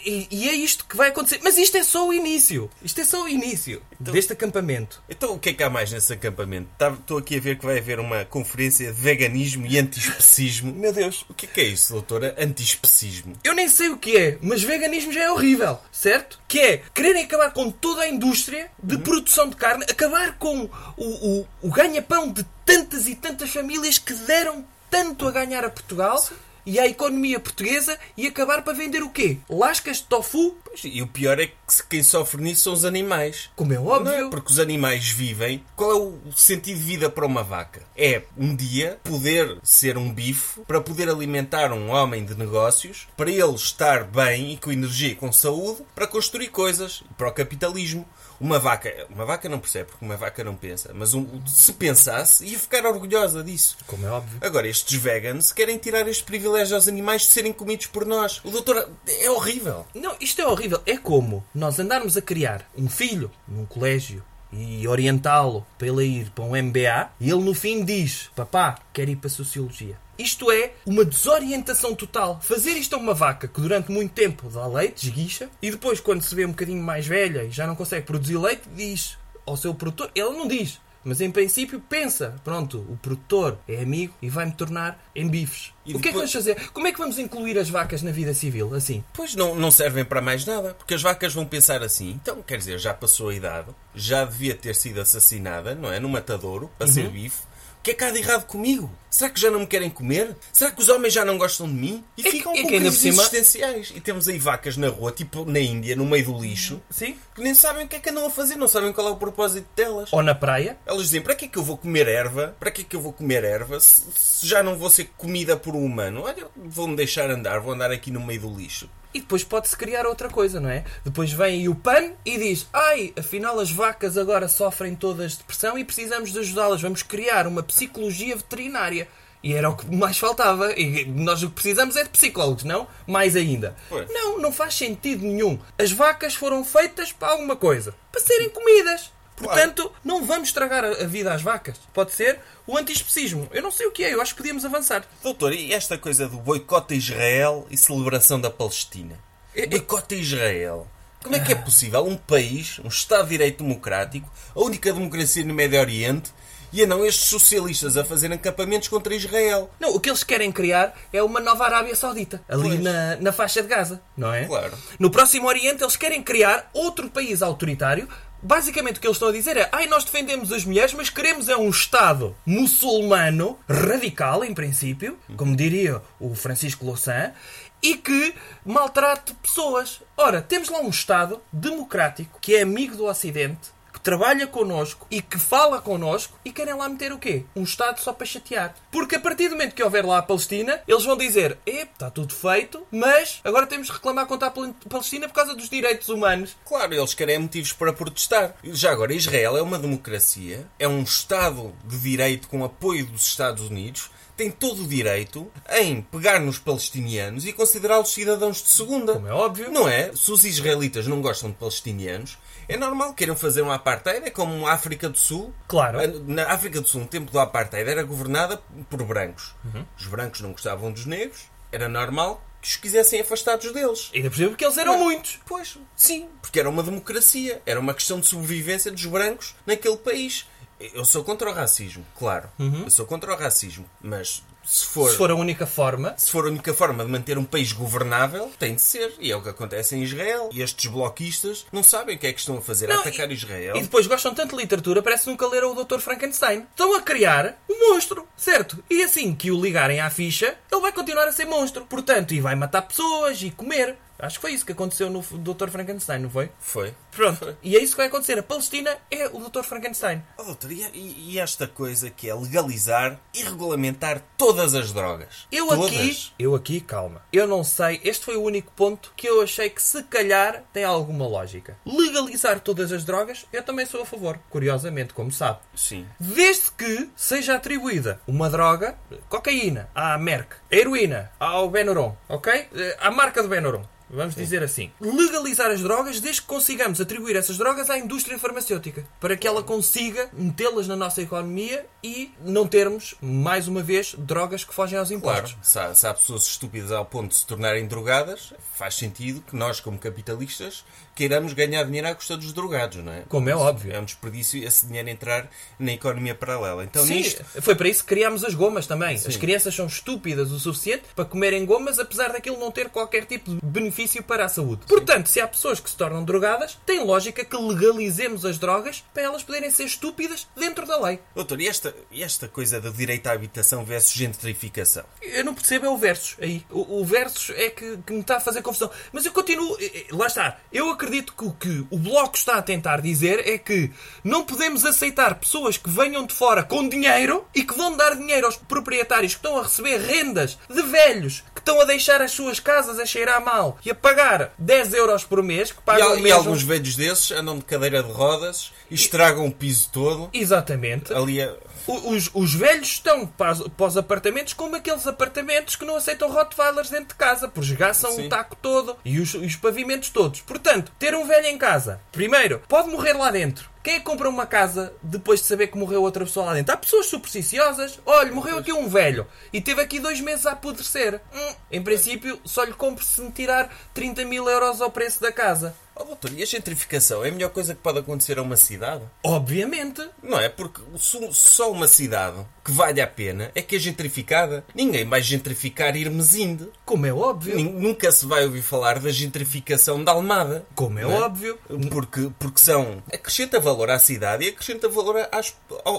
E, 0.05 0.27
e 0.29 0.49
é 0.49 0.53
isto 0.53 0.85
que 0.85 0.95
vai 0.95 1.09
acontecer. 1.09 1.39
Mas 1.43 1.57
isto 1.57 1.75
é 1.77 1.83
só 1.83 2.07
o 2.07 2.13
início. 2.13 2.69
Isto 2.83 3.01
é 3.01 3.03
só 3.03 3.23
o 3.23 3.27
início 3.27 3.81
deste 3.99 4.33
acampamento. 4.33 5.01
Então 5.09 5.33
o 5.33 5.39
que 5.39 5.49
é 5.49 5.53
que 5.53 5.63
há 5.63 5.69
mais 5.69 5.91
nesse 5.91 6.13
acampamento? 6.13 6.69
Tá- 6.77 6.91
Estou 6.91 7.17
aqui 7.17 7.37
a 7.37 7.39
ver 7.41 7.57
que 7.57 7.65
vai 7.65 7.79
haver 7.79 7.99
uma 7.99 8.23
conferência 8.23 8.93
de 8.93 9.01
veganismo 9.01 9.65
e 9.65 9.77
antiespecismo. 9.79 10.71
Meu 10.73 10.93
Deus. 10.93 11.25
O 11.27 11.33
que 11.33 11.47
é 11.47 11.49
que 11.49 11.61
é 11.61 11.63
isso, 11.63 11.93
doutora? 11.93 12.35
Antiespecismo. 12.39 13.33
Eu 13.43 13.55
nem 13.55 13.67
sei 13.67 13.89
o 13.89 13.97
que 13.97 14.15
é, 14.15 14.37
mas 14.41 14.61
veganismo 14.61 15.11
já 15.11 15.23
é 15.23 15.31
horrível, 15.31 15.79
certo? 15.91 16.39
Que 16.47 16.59
é 16.59 16.77
quererem 16.93 17.23
acabar 17.23 17.51
com 17.51 17.71
toda 17.71 18.01
a 18.03 18.07
indústria 18.09 18.69
de 18.81 18.97
produção 18.99 19.49
de 19.49 19.55
carne, 19.55 19.83
acabar 19.89 20.37
com 20.37 20.69
o, 20.95 21.03
o, 21.41 21.47
o 21.63 21.71
ganha-pão 21.71 22.31
de 22.31 22.45
tantas 22.63 23.07
e 23.07 23.15
tantas 23.15 23.49
famílias 23.49 23.97
que 23.97 24.13
deram 24.13 24.63
tanto 24.89 25.27
a 25.27 25.31
ganhar 25.31 25.63
a 25.65 25.69
Portugal 25.69 26.23
e 26.65 26.79
à 26.79 26.87
economia 26.87 27.39
portuguesa 27.39 27.97
e 28.17 28.27
acabar 28.27 28.61
para 28.63 28.73
vender 28.73 29.01
o 29.03 29.09
quê? 29.09 29.37
Lascas 29.49 29.97
de 29.97 30.03
tofu? 30.03 30.57
Pois, 30.63 30.81
E 30.83 31.01
o 31.01 31.07
pior 31.07 31.39
é 31.39 31.47
que 31.47 31.53
quem 31.89 32.03
sofre 32.03 32.41
nisso 32.41 32.63
são 32.63 32.73
os 32.73 32.85
animais. 32.85 33.49
Como 33.55 33.73
é 33.73 33.75
Não 33.77 33.87
óbvio. 33.87 34.13
é? 34.27 34.29
Porque 34.29 34.51
os 34.51 34.59
animais 34.59 35.09
vivem. 35.09 35.63
Qual 35.75 35.91
é 35.91 35.95
o 35.95 36.17
sentido 36.35 36.77
de 36.77 36.83
vida 36.83 37.09
para 37.09 37.25
uma 37.25 37.43
vaca? 37.43 37.81
É 37.97 38.23
um 38.37 38.55
dia 38.55 38.99
poder 39.03 39.57
ser 39.63 39.97
um 39.97 40.11
bife 40.13 40.61
para 40.61 40.81
poder 40.81 41.09
alimentar 41.09 41.71
um 41.71 41.89
homem 41.89 42.23
de 42.25 42.35
negócios, 42.35 43.07
para 43.17 43.29
ele 43.31 43.55
estar 43.55 44.03
bem 44.03 44.53
e 44.53 44.57
com 44.57 44.71
energia 44.71 45.09
e 45.09 45.15
com 45.15 45.31
saúde, 45.31 45.83
para 45.95 46.07
construir 46.07 46.47
coisas 46.49 47.03
para 47.17 47.29
o 47.29 47.31
capitalismo. 47.33 48.07
Uma 48.39 48.57
vaca, 48.59 49.07
uma 49.09 49.25
vaca 49.25 49.49
não 49.49 49.59
percebe 49.59 49.89
porque 49.91 50.05
uma 50.05 50.15
vaca 50.17 50.43
não 50.43 50.55
pensa, 50.55 50.91
mas 50.93 51.13
um- 51.13 51.27
se 51.45 51.73
pensasse 51.73 52.45
ia 52.45 52.57
ficar 52.57 52.85
orgulhosa 52.85 53.43
disso. 53.43 53.77
Como 53.85 54.05
é 54.05 54.09
óbvio. 54.09 54.37
Agora, 54.41 54.67
estes 54.67 54.99
vegans 54.99 55.51
querem 55.51 55.77
tirar 55.77 56.07
este 56.07 56.23
privilégio 56.23 56.75
aos 56.75 56.87
animais 56.87 57.23
de 57.23 57.27
serem 57.29 57.51
comidos 57.51 57.87
por 57.87 58.05
nós. 58.05 58.39
O 58.43 58.49
doutor 58.51 58.89
é 59.07 59.29
horrível. 59.29 59.85
Não, 59.93 60.15
isto 60.19 60.41
é 60.41 60.47
horrível. 60.47 60.81
É 60.85 60.97
como 60.97 61.43
nós 61.53 61.79
andarmos 61.79 62.15
a 62.17 62.21
criar 62.21 62.69
um 62.77 62.87
filho 62.89 63.29
num 63.47 63.65
colégio 63.65 64.23
e 64.51 64.87
orientá-lo 64.87 65.65
para 65.77 65.87
ele 65.87 66.03
ir 66.03 66.29
para 66.31 66.43
um 66.43 66.55
MBA 66.55 67.11
e 67.19 67.29
ele 67.29 67.43
no 67.43 67.53
fim 67.53 67.83
diz: 67.83 68.29
Papá, 68.35 68.79
quero 68.93 69.11
ir 69.11 69.15
para 69.15 69.27
a 69.27 69.31
Sociologia. 69.31 69.97
Isto 70.17 70.51
é 70.51 70.73
uma 70.85 71.05
desorientação 71.05 71.95
total. 71.95 72.39
Fazer 72.41 72.71
isto 72.71 72.93
a 72.93 72.99
uma 72.99 73.13
vaca 73.13 73.47
que 73.47 73.61
durante 73.61 73.89
muito 73.89 74.11
tempo 74.11 74.49
dá 74.49 74.67
leite, 74.67 75.07
esguicha, 75.07 75.49
e 75.61 75.71
depois, 75.71 76.01
quando 76.01 76.21
se 76.21 76.35
vê 76.35 76.45
um 76.45 76.49
bocadinho 76.49 76.83
mais 76.83 77.07
velha 77.07 77.45
e 77.45 77.51
já 77.51 77.65
não 77.65 77.75
consegue 77.75 78.05
produzir 78.05 78.37
leite, 78.37 78.63
diz 78.75 79.17
ao 79.45 79.55
seu 79.55 79.73
produtor: 79.73 80.11
Ele 80.13 80.31
não 80.31 80.47
diz. 80.47 80.79
Mas 81.03 81.21
em 81.21 81.31
princípio 81.31 81.79
pensa, 81.79 82.35
pronto, 82.43 82.79
o 82.89 82.97
produtor 82.97 83.57
é 83.67 83.81
amigo 83.81 84.13
e 84.21 84.29
vai-me 84.29 84.51
tornar 84.51 85.01
em 85.15 85.27
bifes. 85.27 85.71
E 85.85 85.95
o 85.95 85.99
que 85.99 86.09
é 86.09 86.11
que 86.11 86.17
depois- 86.17 86.31
vamos 86.31 86.33
fazer? 86.33 86.69
Como 86.71 86.87
é 86.87 86.91
que 86.91 86.97
vamos 86.99 87.17
incluir 87.17 87.57
as 87.57 87.69
vacas 87.69 88.01
na 88.03 88.11
vida 88.11 88.33
civil, 88.33 88.73
assim? 88.75 89.03
Pois 89.13 89.33
não, 89.33 89.55
não 89.55 89.71
servem 89.71 90.03
para 90.05 90.21
mais 90.21 90.45
nada, 90.45 90.73
porque 90.73 90.93
as 90.93 91.01
vacas 91.01 91.33
vão 91.33 91.45
pensar 91.45 91.81
assim, 91.81 92.11
então 92.21 92.41
quer 92.41 92.57
dizer, 92.57 92.77
já 92.79 92.93
passou 92.93 93.29
a 93.29 93.33
idade, 93.35 93.67
já 93.95 94.25
devia 94.25 94.53
ter 94.55 94.75
sido 94.75 94.99
assassinada, 95.01 95.73
não 95.73 95.91
é? 95.91 95.99
No 95.99 96.09
matadouro, 96.09 96.69
para 96.77 96.87
ser 96.87 97.09
bife. 97.09 97.48
O 97.79 97.81
que 97.81 97.91
é 97.91 97.93
que 97.93 98.03
há 98.03 98.11
de 98.11 98.19
errado 98.19 98.45
comigo? 98.45 98.91
Será 99.09 99.29
que 99.29 99.39
já 99.39 99.49
não 99.49 99.61
me 99.61 99.65
querem 99.65 99.89
comer? 99.89 100.35
Será 100.51 100.69
que 100.69 100.81
os 100.81 100.89
homens 100.89 101.13
já 101.13 101.23
não 101.23 101.37
gostam 101.37 101.65
de 101.65 101.73
mim? 101.73 102.03
E 102.17 102.27
É 102.27 102.29
ficam 102.29 102.53
é 102.53 102.61
com 102.61 102.67
crises 102.67 103.05
existenciais. 103.05 103.93
E 103.95 104.01
temos 104.01 104.27
aí 104.27 104.37
vacas 104.37 104.75
na 104.75 104.89
rua, 104.89 105.13
tipo 105.13 105.45
na 105.45 105.59
Índia, 105.61 105.95
no 105.95 106.05
meio 106.05 106.25
do 106.25 106.37
lixo, 106.37 106.81
Sim. 106.89 107.15
que 107.33 107.41
nem 107.41 107.55
sabem 107.55 107.85
o 107.85 107.87
que 107.87 107.95
é 107.95 107.99
que 107.99 108.09
andam 108.09 108.25
a 108.25 108.29
fazer, 108.29 108.57
não 108.57 108.67
sabem 108.67 108.91
qual 108.91 109.07
é 109.07 109.11
o 109.11 109.15
propósito 109.15 109.65
delas. 109.77 110.11
Ou 110.11 110.21
na 110.21 110.35
praia? 110.35 110.77
Elas 110.85 111.03
dizem, 111.03 111.21
para 111.21 111.35
que 111.35 111.45
é 111.45 111.47
que 111.47 111.57
eu 111.57 111.63
vou 111.63 111.77
comer 111.77 112.07
erva? 112.09 112.53
Para 112.59 112.69
que 112.69 112.81
é 112.81 112.83
que 112.83 112.95
eu 112.97 113.01
vou 113.01 113.13
comer 113.13 113.45
erva 113.45 113.79
se, 113.79 114.03
se 114.13 114.45
já 114.45 114.61
não 114.61 114.77
vou 114.77 114.89
ser 114.89 115.11
comida 115.17 115.55
por 115.55 115.73
um 115.73 115.83
humano? 115.83 116.23
Olha, 116.23 116.47
vou-me 116.57 116.97
deixar 116.97 117.31
andar, 117.31 117.61
vou 117.61 117.73
andar 117.73 117.91
aqui 117.91 118.11
no 118.11 118.19
meio 118.19 118.41
do 118.41 118.53
lixo. 118.53 118.89
E 119.13 119.19
depois 119.19 119.43
pode-se 119.43 119.75
criar 119.75 120.05
outra 120.05 120.29
coisa, 120.29 120.59
não 120.59 120.69
é? 120.69 120.83
Depois 121.03 121.31
vem 121.31 121.61
aí 121.61 121.69
o 121.69 121.75
PAN 121.75 122.11
e 122.23 122.37
diz: 122.37 122.67
Ai, 122.71 123.13
afinal 123.17 123.59
as 123.59 123.71
vacas 123.71 124.17
agora 124.17 124.47
sofrem 124.47 124.95
todas 124.95 125.35
depressão 125.35 125.77
e 125.77 125.83
precisamos 125.83 126.31
de 126.31 126.39
ajudá-las. 126.39 126.81
Vamos 126.81 127.01
criar 127.01 127.47
uma 127.47 127.63
psicologia 127.63 128.35
veterinária. 128.35 129.07
E 129.41 129.53
era 129.53 129.69
o 129.69 129.75
que 129.75 129.89
mais 129.95 130.17
faltava. 130.17 130.73
E 130.73 131.05
nós 131.05 131.41
o 131.41 131.47
que 131.47 131.55
precisamos 131.55 131.95
é 131.95 132.03
de 132.03 132.09
psicólogos, 132.09 132.63
não? 132.63 132.87
Mais 133.07 133.35
ainda. 133.35 133.75
Não, 134.09 134.37
não 134.37 134.51
faz 134.51 134.75
sentido 134.75 135.23
nenhum. 135.23 135.57
As 135.77 135.91
vacas 135.91 136.35
foram 136.35 136.63
feitas 136.63 137.11
para 137.11 137.29
alguma 137.29 137.55
coisa 137.55 137.95
para 138.11 138.21
serem 138.21 138.49
comidas. 138.49 139.11
Portanto, 139.39 139.91
não 140.03 140.23
vamos 140.25 140.49
estragar 140.49 140.83
a 140.85 141.05
vida 141.05 141.33
às 141.33 141.41
vacas. 141.41 141.77
Pode 141.93 142.11
ser 142.13 142.39
o 142.67 142.77
antiespecismo. 142.77 143.47
Eu 143.51 143.61
não 143.61 143.71
sei 143.71 143.87
o 143.87 143.91
que 143.91 144.03
é, 144.03 144.13
eu 144.13 144.21
acho 144.21 144.33
que 144.33 144.37
podíamos 144.41 144.65
avançar. 144.65 145.03
Doutor, 145.23 145.53
e 145.53 145.73
esta 145.73 145.97
coisa 145.97 146.27
do 146.27 146.37
boicote 146.37 146.93
a 146.93 146.97
Israel 146.97 147.65
e 147.69 147.77
celebração 147.77 148.39
da 148.39 148.49
Palestina? 148.49 149.17
É- 149.55 149.63
é- 149.63 149.67
Boicote 149.67 150.15
a 150.15 150.17
Israel. 150.17 150.87
Como 151.23 151.35
é 151.35 151.39
que 151.39 151.51
é 151.51 151.55
possível 151.55 152.05
um 152.05 152.15
país, 152.15 152.79
um 152.83 152.87
Estado 152.87 153.23
de 153.23 153.29
Direito 153.31 153.61
Democrático, 153.63 154.31
a 154.55 154.59
única 154.61 154.93
democracia 154.93 155.43
no 155.43 155.53
Médio 155.53 155.79
Oriente, 155.79 156.31
e 156.71 156.83
a 156.83 156.87
não 156.87 157.03
estes 157.03 157.27
socialistas 157.27 157.97
a 157.97 158.05
fazerem 158.05 158.35
acampamentos 158.37 158.87
contra 158.87 159.13
Israel? 159.15 159.69
Não, 159.79 159.95
o 159.95 159.99
que 159.99 160.09
eles 160.09 160.23
querem 160.23 160.49
criar 160.51 160.95
é 161.11 161.21
uma 161.21 161.39
nova 161.41 161.65
Arábia 161.65 161.95
Saudita, 161.95 162.41
ali 162.47 162.69
Pois. 162.69 162.79
na, 162.79 163.15
na 163.17 163.31
faixa 163.33 163.61
de 163.61 163.67
Gaza, 163.67 164.01
não 164.15 164.31
é? 164.33 164.45
Claro. 164.45 164.77
No 164.99 165.09
Próximo 165.09 165.47
Oriente 165.47 165.83
eles 165.83 165.95
querem 165.97 166.21
criar 166.23 166.69
outro 166.73 167.09
país 167.09 167.41
autoritário. 167.41 168.07
Basicamente 168.41 168.97
o 168.97 169.01
que 169.01 169.07
eles 169.07 169.17
estão 169.17 169.29
a 169.29 169.33
dizer 169.33 169.57
é 169.57 169.69
ai, 169.71 169.85
nós 169.87 170.03
defendemos 170.05 170.53
as 170.53 170.63
mulheres, 170.63 170.93
mas 170.93 171.09
queremos 171.09 171.49
é 171.49 171.57
um 171.57 171.69
Estado 171.69 172.35
muçulmano, 172.45 173.57
radical 173.67 174.43
em 174.43 174.53
princípio, 174.53 175.17
como 175.35 175.55
diria 175.55 176.01
o 176.19 176.33
Francisco 176.35 176.85
Louçã, 176.85 177.33
e 177.81 177.95
que 177.95 178.33
maltrate 178.65 179.33
pessoas. 179.35 180.01
Ora, 180.15 180.41
temos 180.41 180.69
lá 180.69 180.79
um 180.79 180.89
Estado 180.89 181.41
democrático 181.51 182.39
que 182.39 182.55
é 182.55 182.61
amigo 182.61 182.95
do 182.95 183.05
Ocidente, 183.05 183.71
trabalha 184.09 184.47
connosco 184.47 185.05
e 185.11 185.21
que 185.21 185.37
fala 185.37 185.79
connosco 185.79 186.33
e 186.43 186.51
querem 186.51 186.73
lá 186.73 186.89
meter 186.89 187.13
o 187.13 187.19
quê? 187.19 187.43
Um 187.55 187.61
Estado 187.61 187.99
só 187.99 188.11
para 188.11 188.25
chatear. 188.25 188.73
Porque 188.91 189.17
a 189.17 189.19
partir 189.19 189.49
do 189.49 189.51
momento 189.51 189.75
que 189.75 189.83
houver 189.83 190.03
lá 190.03 190.17
a 190.17 190.23
Palestina, 190.23 190.81
eles 190.87 191.05
vão 191.05 191.15
dizer: 191.15 191.59
está 191.63 192.09
tudo 192.09 192.33
feito, 192.33 192.81
mas 192.91 193.39
agora 193.43 193.67
temos 193.67 193.85
de 193.85 193.93
reclamar 193.93 194.25
contra 194.25 194.47
a 194.47 194.51
Pal- 194.51 194.73
Palestina 194.89 195.27
por 195.27 195.35
causa 195.35 195.53
dos 195.53 195.69
direitos 195.69 196.09
humanos. 196.09 196.57
Claro, 196.65 196.91
eles 196.91 197.13
querem 197.13 197.37
motivos 197.37 197.71
para 197.71 197.93
protestar. 197.93 198.55
Já 198.63 198.91
agora, 198.91 199.13
Israel 199.13 199.55
é 199.55 199.61
uma 199.61 199.77
democracia, 199.77 200.65
é 200.79 200.87
um 200.87 201.03
Estado 201.03 201.71
de 201.85 201.99
direito 201.99 202.47
com 202.47 202.63
apoio 202.65 203.05
dos 203.05 203.27
Estados 203.27 203.69
Unidos, 203.69 204.09
tem 204.35 204.49
todo 204.49 204.83
o 204.83 204.87
direito 204.87 205.51
em 205.69 206.01
pegar 206.01 206.39
nos 206.39 206.57
palestinianos 206.57 207.45
e 207.45 207.53
considerá-los 207.53 208.11
cidadãos 208.11 208.57
de 208.63 208.69
segunda. 208.69 209.13
Como 209.13 209.27
é 209.27 209.33
óbvio. 209.33 209.69
Não 209.71 209.87
é? 209.87 210.11
Se 210.15 210.31
os 210.31 210.45
israelitas 210.45 211.05
não 211.05 211.21
gostam 211.21 211.51
de 211.51 211.57
palestinianos, 211.57 212.37
é 212.69 212.77
normal 212.77 213.09
que 213.09 213.15
queiram 213.17 213.35
fazer 213.35 213.61
um 213.61 213.71
apartheid, 213.71 214.25
é 214.25 214.29
como 214.29 214.65
a 214.67 214.73
África 214.73 215.09
do 215.09 215.17
Sul. 215.17 215.53
Claro. 215.67 215.99
Na 216.27 216.51
África 216.51 216.79
do 216.79 216.87
Sul, 216.87 217.01
no 217.01 217.07
tempo 217.07 217.31
do 217.31 217.39
apartheid, 217.39 217.89
era 217.89 218.03
governada 218.03 218.61
por 218.89 219.03
brancos. 219.03 219.53
Uhum. 219.65 219.83
Os 219.97 220.05
brancos 220.05 220.39
não 220.41 220.51
gostavam 220.51 220.91
dos 220.91 221.05
negros, 221.05 221.45
era 221.71 221.89
normal 221.89 222.41
que 222.61 222.67
os 222.67 222.75
quisessem 222.75 223.21
afastados 223.21 223.71
deles. 223.73 224.11
Ainda 224.13 224.29
por 224.29 224.35
cima 224.35 224.49
porque 224.49 224.65
eles 224.65 224.77
eram 224.77 224.93
Mas- 224.93 225.01
muitos. 225.01 225.39
Pois, 225.45 225.77
sim, 225.95 226.27
porque 226.41 226.59
era 226.59 226.69
uma 226.69 226.83
democracia, 226.83 227.61
era 227.65 227.79
uma 227.79 227.93
questão 227.93 228.19
de 228.19 228.27
sobrevivência 228.27 228.91
dos 228.91 229.05
brancos 229.05 229.55
naquele 229.65 229.97
país. 229.97 230.45
Eu 230.79 231.03
sou 231.05 231.23
contra 231.23 231.49
o 231.49 231.53
racismo, 231.53 232.05
claro. 232.17 232.49
Eu 232.57 232.89
sou 232.89 233.05
contra 233.05 233.33
o 233.33 233.37
racismo, 233.37 233.85
mas 234.01 234.43
se 234.63 234.85
for, 234.85 235.05
Uhum. 235.05 235.09
Se 235.11 235.17
for 235.17 235.31
a 235.31 235.35
única 235.35 235.65
forma. 235.65 236.13
se 236.17 236.29
for 236.31 236.45
a 236.45 236.47
única 236.49 236.73
forma 236.73 237.03
de 237.03 237.09
manter 237.11 237.37
um 237.37 237.43
país 237.43 237.71
governável, 237.71 238.51
tem 238.59 238.75
de 238.75 238.81
ser. 238.81 239.13
E 239.19 239.31
é 239.31 239.35
o 239.35 239.41
que 239.41 239.49
acontece 239.49 239.95
em 239.95 240.03
Israel. 240.03 240.49
E 240.53 240.61
estes 240.61 240.89
bloquistas 240.91 241.65
não 241.71 241.81
sabem 241.83 242.15
o 242.15 242.19
que 242.19 242.27
é 242.27 242.33
que 242.33 242.39
estão 242.39 242.57
a 242.57 242.61
fazer, 242.61 242.87
Não, 242.87 242.97
a 242.97 242.99
atacar 242.99 243.29
e- 243.31 243.33
Israel. 243.33 243.75
E 243.77 243.81
depois 243.81 244.05
gostam 244.07 244.33
tanto 244.33 244.55
de 244.55 244.61
literatura, 244.61 245.01
parece 245.01 245.23
que 245.25 245.29
nunca 245.31 245.47
leram 245.47 245.71
o 245.75 245.83
Dr. 245.83 245.99
Frankenstein. 245.99 246.59
Estão 246.69 246.95
a 246.95 247.01
criar 247.01 247.57
um 247.69 247.89
monstro, 247.93 248.27
certo? 248.37 248.81
E 248.89 249.03
assim 249.03 249.33
que 249.35 249.51
o 249.51 249.59
ligarem 249.59 249.99
à 249.99 250.09
ficha, 250.09 250.55
ele 250.71 250.81
vai 250.81 250.91
continuar 250.91 251.27
a 251.27 251.31
ser 251.31 251.45
monstro. 251.45 251.85
Portanto, 251.85 252.33
e 252.33 252.39
vai 252.41 252.55
matar 252.55 252.83
pessoas 252.83 253.41
e 253.41 253.49
comer. 253.51 253.97
Acho 254.21 254.35
que 254.37 254.41
foi 254.41 254.51
isso 254.51 254.65
que 254.65 254.73
aconteceu 254.73 255.09
no 255.09 255.21
Dr. 255.21 255.69
Frankenstein, 255.69 256.19
não 256.19 256.29
foi? 256.29 256.51
Foi. 256.59 256.93
Pronto. 257.11 257.57
E 257.63 257.75
é 257.75 257.79
isso 257.81 257.93
que 257.93 257.97
vai 257.97 258.07
acontecer. 258.07 258.37
A 258.39 258.43
Palestina 258.43 258.95
é 259.11 259.27
o 259.27 259.39
Dr. 259.49 259.63
Frankenstein. 259.63 260.23
Oh, 260.37 260.43
doutor, 260.43 260.71
e, 260.71 260.85
e- 260.93 261.39
esta 261.39 261.67
coisa 261.67 262.09
que 262.09 262.29
é 262.29 262.33
legalizar 262.33 263.19
e 263.33 263.43
regulamentar 263.43 264.21
todas 264.37 264.73
as 264.75 264.91
drogas? 264.91 265.47
Eu 265.51 265.67
todas. 265.67 265.85
aqui, 265.87 266.31
eu 266.37 266.55
aqui, 266.55 266.81
calma. 266.81 267.21
Eu 267.31 267.47
não 267.47 267.63
sei, 267.63 267.99
este 268.03 268.25
foi 268.25 268.35
o 268.37 268.43
único 268.43 268.71
ponto 268.73 269.11
que 269.15 269.27
eu 269.27 269.41
achei 269.41 269.69
que 269.69 269.81
se 269.81 270.03
calhar 270.03 270.63
tem 270.73 270.83
alguma 270.83 271.27
lógica. 271.27 271.77
Legalizar 271.85 272.59
todas 272.59 272.91
as 272.91 273.03
drogas, 273.03 273.45
eu 273.51 273.63
também 273.63 273.85
sou 273.85 274.01
a 274.01 274.05
favor. 274.05 274.39
Curiosamente, 274.49 275.13
como 275.13 275.31
sabe. 275.31 275.59
Sim. 275.75 276.05
Desde 276.19 276.71
que 276.71 277.09
seja 277.15 277.55
atribuída 277.55 278.19
uma 278.27 278.49
droga, 278.49 278.97
cocaína, 279.27 279.89
à 279.95 280.17
Merck, 280.17 280.55
heroína, 280.71 281.31
ao 281.39 281.69
Benuron, 281.69 282.15
ok? 282.27 282.67
Eh, 282.75 282.97
À 282.99 283.11
marca 283.11 283.41
do 283.41 283.49
Benuron. 283.49 283.83
Vamos 284.11 284.33
dizer 284.33 284.63
assim. 284.63 284.91
Legalizar 284.99 285.69
as 285.69 285.81
drogas 285.81 286.19
desde 286.19 286.41
que 286.41 286.47
consigamos 286.47 286.98
atribuir 287.01 287.35
essas 287.35 287.57
drogas 287.57 287.89
à 287.89 287.97
indústria 287.97 288.37
farmacêutica. 288.39 289.05
Para 289.19 289.35
que 289.37 289.47
ela 289.47 289.61
consiga 289.63 290.29
metê-las 290.33 290.87
na 290.87 290.95
nossa 290.95 291.21
economia 291.21 291.85
e 292.03 292.31
não 292.43 292.67
termos, 292.67 293.15
mais 293.21 293.67
uma 293.67 293.81
vez, 293.81 294.15
drogas 294.17 294.63
que 294.63 294.73
fogem 294.73 294.97
aos 294.97 295.09
Claro, 295.09 295.39
impostos. 295.47 295.77
há, 295.77 295.93
se 295.95 296.07
há 296.07 296.13
pessoas 296.13 296.43
estúpidas 296.43 296.91
ao 296.91 297.05
ponto 297.05 297.29
de 297.29 297.35
se 297.35 297.45
tornarem 297.45 297.87
drogadas, 297.87 298.53
faz 298.75 298.95
sentido 298.95 299.41
que 299.41 299.55
nós, 299.55 299.79
como 299.79 299.97
capitalistas, 299.97 300.83
queiramos 301.19 301.51
ganhar 301.51 301.83
dinheiro 301.83 302.07
à 302.07 302.15
custa 302.15 302.37
dos 302.37 302.53
drogados, 302.53 303.03
não 303.03 303.11
é? 303.11 303.23
Como 303.27 303.49
é 303.49 303.53
óbvio. 303.55 303.91
É 303.93 303.99
um 303.99 304.05
desperdício 304.05 304.63
esse 304.65 304.85
dinheiro 304.85 305.09
entrar 305.09 305.49
na 305.77 305.91
economia 305.91 306.33
paralela. 306.33 306.81
Então, 306.85 307.05
Sim, 307.05 307.15
nisto, 307.15 307.43
foi 307.61 307.75
para 307.75 307.89
isso 307.89 308.03
que 308.03 308.07
criámos 308.15 308.41
as 308.45 308.53
gomas 308.53 308.87
também. 308.87 309.15
As 309.15 309.35
crianças 309.35 309.75
são 309.75 309.85
estúpidas 309.85 310.49
o 310.49 310.57
suficiente 310.57 311.03
para 311.13 311.25
comerem 311.25 311.65
gomas, 311.65 311.99
apesar 311.99 312.31
daquilo 312.31 312.57
não 312.57 312.71
ter 312.71 312.87
qualquer 312.87 313.25
tipo 313.25 313.51
de 313.51 313.59
benefício 313.61 314.23
para 314.23 314.45
a 314.45 314.49
saúde. 314.49 314.83
Portanto, 314.87 315.27
se 315.27 315.41
há 315.41 315.47
pessoas 315.47 315.81
que 315.81 315.89
se 315.89 315.97
tornam 315.97 316.23
drogadas, 316.23 316.79
tem 316.85 317.03
lógica 317.03 317.43
que 317.43 317.57
legalizemos 317.57 318.45
as 318.45 318.57
drogas 318.57 319.03
para 319.13 319.23
elas 319.23 319.43
poderem 319.43 319.69
ser 319.69 319.83
estúpidas 319.83 320.47
dentro 320.55 320.85
da 320.85 320.97
lei. 321.01 321.19
doutor, 321.35 321.59
e 321.59 321.67
esta, 321.67 321.93
esta 322.15 322.47
coisa 322.47 322.79
do 322.79 322.91
direito 322.93 323.27
à 323.27 323.33
habitação 323.33 323.83
versus 323.83 324.13
gentrificação? 324.13 325.03
Eu 325.21 325.43
não 325.43 325.53
percebo 325.53 325.85
é 325.85 325.89
o 325.89 325.97
versus 325.97 326.37
aí. 326.39 326.65
O, 326.69 327.01
o 327.01 327.03
versus 327.05 327.49
é 327.57 327.69
que, 327.69 327.97
que 328.05 328.13
me 328.13 328.21
está 328.21 328.37
a 328.37 328.39
fazer 328.39 328.61
confusão. 328.61 328.89
Mas 329.11 329.25
eu 329.25 329.33
continuo. 329.33 329.75
eh, 329.81 329.91
eh, 329.93 330.05
Lá 330.11 330.27
está. 330.27 330.57
Eu 330.71 330.89
acredito 330.89 331.08
que 331.09 331.43
o 331.45 331.51
que 331.51 331.85
o 331.89 331.97
Bloco 331.97 332.37
está 332.37 332.55
a 332.57 332.61
tentar 332.61 333.01
dizer 333.01 333.47
é 333.47 333.57
que 333.57 333.91
não 334.23 334.43
podemos 334.45 334.85
aceitar 334.85 335.35
pessoas 335.35 335.77
que 335.77 335.89
venham 335.89 336.25
de 336.25 336.33
fora 336.33 336.63
com 336.63 336.87
dinheiro 336.87 337.45
e 337.55 337.63
que 337.63 337.75
vão 337.75 337.97
dar 337.97 338.15
dinheiro 338.15 338.45
aos 338.45 338.55
proprietários 338.55 339.33
que 339.33 339.39
estão 339.39 339.57
a 339.57 339.63
receber 339.63 339.97
rendas 339.99 340.57
de 340.69 340.81
velhos 340.83 341.43
que 341.53 341.59
estão 341.61 341.81
a 341.81 341.85
deixar 341.85 342.21
as 342.21 342.31
suas 342.31 342.59
casas 342.59 342.99
a 342.99 343.05
cheirar 343.05 343.43
mal 343.43 343.77
e 343.83 343.89
a 343.91 343.95
pagar 343.95 344.53
10 344.57 344.93
euros 344.93 345.23
por 345.23 345.41
mês 345.43 345.71
que 345.71 345.79
E, 345.79 345.83
pagam 345.83 346.17
e 346.17 346.21
mesmo- 346.21 346.37
alguns 346.39 346.61
velhos 346.63 346.95
desses 346.95 347.31
andam 347.31 347.57
de 347.57 347.65
cadeira 347.65 348.01
de 348.03 348.11
rodas 348.11 348.71
e 348.89 348.95
estragam 348.95 349.45
o 349.47 349.51
piso 349.51 349.89
todo. 349.91 350.29
Exatamente. 350.33 351.13
Ali 351.13 351.41
O- 351.43 351.57
Os, 351.93 352.29
os 352.33 352.53
velhos 352.53 352.87
estão 352.87 353.25
para, 353.25 353.51
os- 353.53 353.67
para 353.69 353.85
os 353.85 353.97
apartamentos 353.97 354.53
como 354.53 354.75
aqueles 354.75 355.05
apartamentos 355.07 355.75
que 355.75 355.85
não 355.85 355.95
aceitam 355.95 356.29
Rottweilers 356.31 356.89
dentro 356.89 357.09
de 357.09 357.15
casa, 357.15 357.47
porque 357.47 357.71
esgaçam 357.71 358.11
Sim. 358.11 358.25
o 358.25 358.29
taco 358.29 358.55
todo 358.61 358.95
e 359.03 359.19
os, 359.19 359.33
e 359.33 359.37
os 359.45 359.55
pavimentos 359.55 360.09
todos. 360.09 360.41
Portanto, 360.41 360.91
ter 360.99 361.15
um 361.15 361.25
velho 361.25 361.47
em 361.47 361.57
casa, 361.57 361.99
primeiro, 362.11 362.61
pode 362.67 362.89
morrer 362.89 363.13
lá 363.13 363.31
dentro 363.31 363.69
Quem 363.83 363.95
é 363.95 363.99
que 363.99 364.05
compra 364.05 364.27
uma 364.29 364.45
casa 364.45 364.93
depois 365.01 365.39
de 365.39 365.45
saber 365.47 365.67
que 365.67 365.77
morreu 365.77 366.01
outra 366.03 366.25
pessoa 366.25 366.47
lá 366.47 366.53
dentro? 366.53 366.73
Há 366.73 366.77
pessoas 366.77 367.05
supersticiosas. 367.07 367.99
Olha, 368.05 368.31
morreu 368.31 368.57
aqui 368.57 368.73
um 368.73 368.87
velho 368.89 369.25
e 369.53 369.61
teve 369.61 369.81
aqui 369.81 369.99
dois 369.99 370.19
meses 370.19 370.45
a 370.45 370.51
apodrecer. 370.51 371.21
Hum, 371.33 371.53
em 371.71 371.81
princípio, 371.81 372.39
só 372.43 372.63
lhe 372.63 372.73
compro 372.73 373.03
se 373.05 373.21
me 373.21 373.31
tirar 373.31 373.69
30 373.93 374.25
mil 374.25 374.49
euros 374.49 374.81
ao 374.81 374.91
preço 374.91 375.21
da 375.21 375.31
casa. 375.31 375.73
Oh, 376.01 376.05
doutor, 376.05 376.31
e 376.31 376.41
a 376.41 376.45
gentrificação 376.45 377.25
é 377.25 377.29
a 377.29 377.31
melhor 377.31 377.49
coisa 377.49 377.75
que 377.75 377.81
pode 377.81 377.99
acontecer 377.99 378.37
a 378.39 378.41
uma 378.41 378.55
cidade? 378.55 379.03
Obviamente. 379.21 380.01
Não 380.23 380.39
é? 380.39 380.47
Porque 380.47 380.81
só 380.97 381.69
uma 381.71 381.89
cidade 381.89 382.37
que 382.63 382.71
vale 382.71 383.01
a 383.01 383.07
pena 383.07 383.51
é 383.53 383.61
que 383.61 383.75
é 383.75 383.79
gentrificada. 383.79 384.63
Ninguém 384.73 385.05
vai 385.05 385.21
gentrificar 385.21 385.97
Irmesinde. 385.97 386.69
Como 386.85 387.05
é 387.05 387.13
óbvio. 387.13 387.55
Nin- 387.57 387.73
Nunca 387.73 388.11
se 388.13 388.25
vai 388.25 388.45
ouvir 388.45 388.61
falar 388.61 388.97
da 388.99 389.09
gentrificação 389.11 390.01
da 390.01 390.13
Almada. 390.13 390.65
Como 390.73 390.97
é 390.99 391.01
é? 391.01 391.05
óbvio. 391.05 391.59
Porque, 391.91 392.29
porque 392.39 392.59
são. 392.61 393.03
acrescenta 393.13 393.59
valor 393.59 393.68
à 393.89 393.99
cidade 393.99 394.45
e 394.45 394.49
acrescenta 394.49 394.87
valor 394.87 395.27
às, 395.31 395.55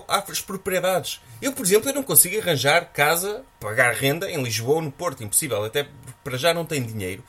às 0.08 0.40
propriedades. 0.40 1.20
Eu, 1.40 1.52
por 1.52 1.64
exemplo, 1.64 1.88
eu 1.88 1.94
não 1.94 2.02
consigo 2.02 2.38
arranjar 2.38 2.92
casa, 2.92 3.42
pagar 3.58 3.94
renda 3.94 4.30
em 4.30 4.42
Lisboa 4.42 4.76
ou 4.76 4.82
no 4.82 4.92
Porto. 4.92 5.22
Impossível. 5.22 5.64
Até 5.64 5.88
para 6.22 6.36
já 6.36 6.52
não 6.52 6.64
tenho 6.64 6.86
dinheiro. 6.86 7.24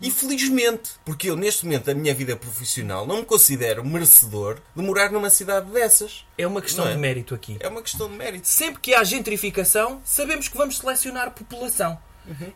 E 0.00 0.10
felizmente, 0.10 0.92
porque 1.04 1.28
eu, 1.28 1.36
neste 1.36 1.64
momento 1.64 1.84
da 1.84 1.94
minha 1.94 2.14
vida 2.14 2.34
profissional, 2.36 3.06
não 3.06 3.18
me 3.18 3.24
considero 3.24 3.84
merecedor 3.84 4.58
de 4.74 4.82
morar 4.82 5.10
numa 5.10 5.30
cidade 5.30 5.70
dessas. 5.70 6.24
É 6.38 6.46
uma 6.46 6.62
questão 6.62 6.88
é? 6.88 6.92
de 6.92 6.98
mérito 6.98 7.34
aqui. 7.34 7.56
É 7.60 7.68
uma 7.68 7.82
questão 7.82 8.08
de 8.08 8.16
mérito. 8.16 8.48
Sempre 8.48 8.80
que 8.80 8.94
há 8.94 9.04
gentrificação, 9.04 10.00
sabemos 10.04 10.48
que 10.48 10.56
vamos 10.56 10.78
selecionar 10.78 11.30
população. 11.32 11.98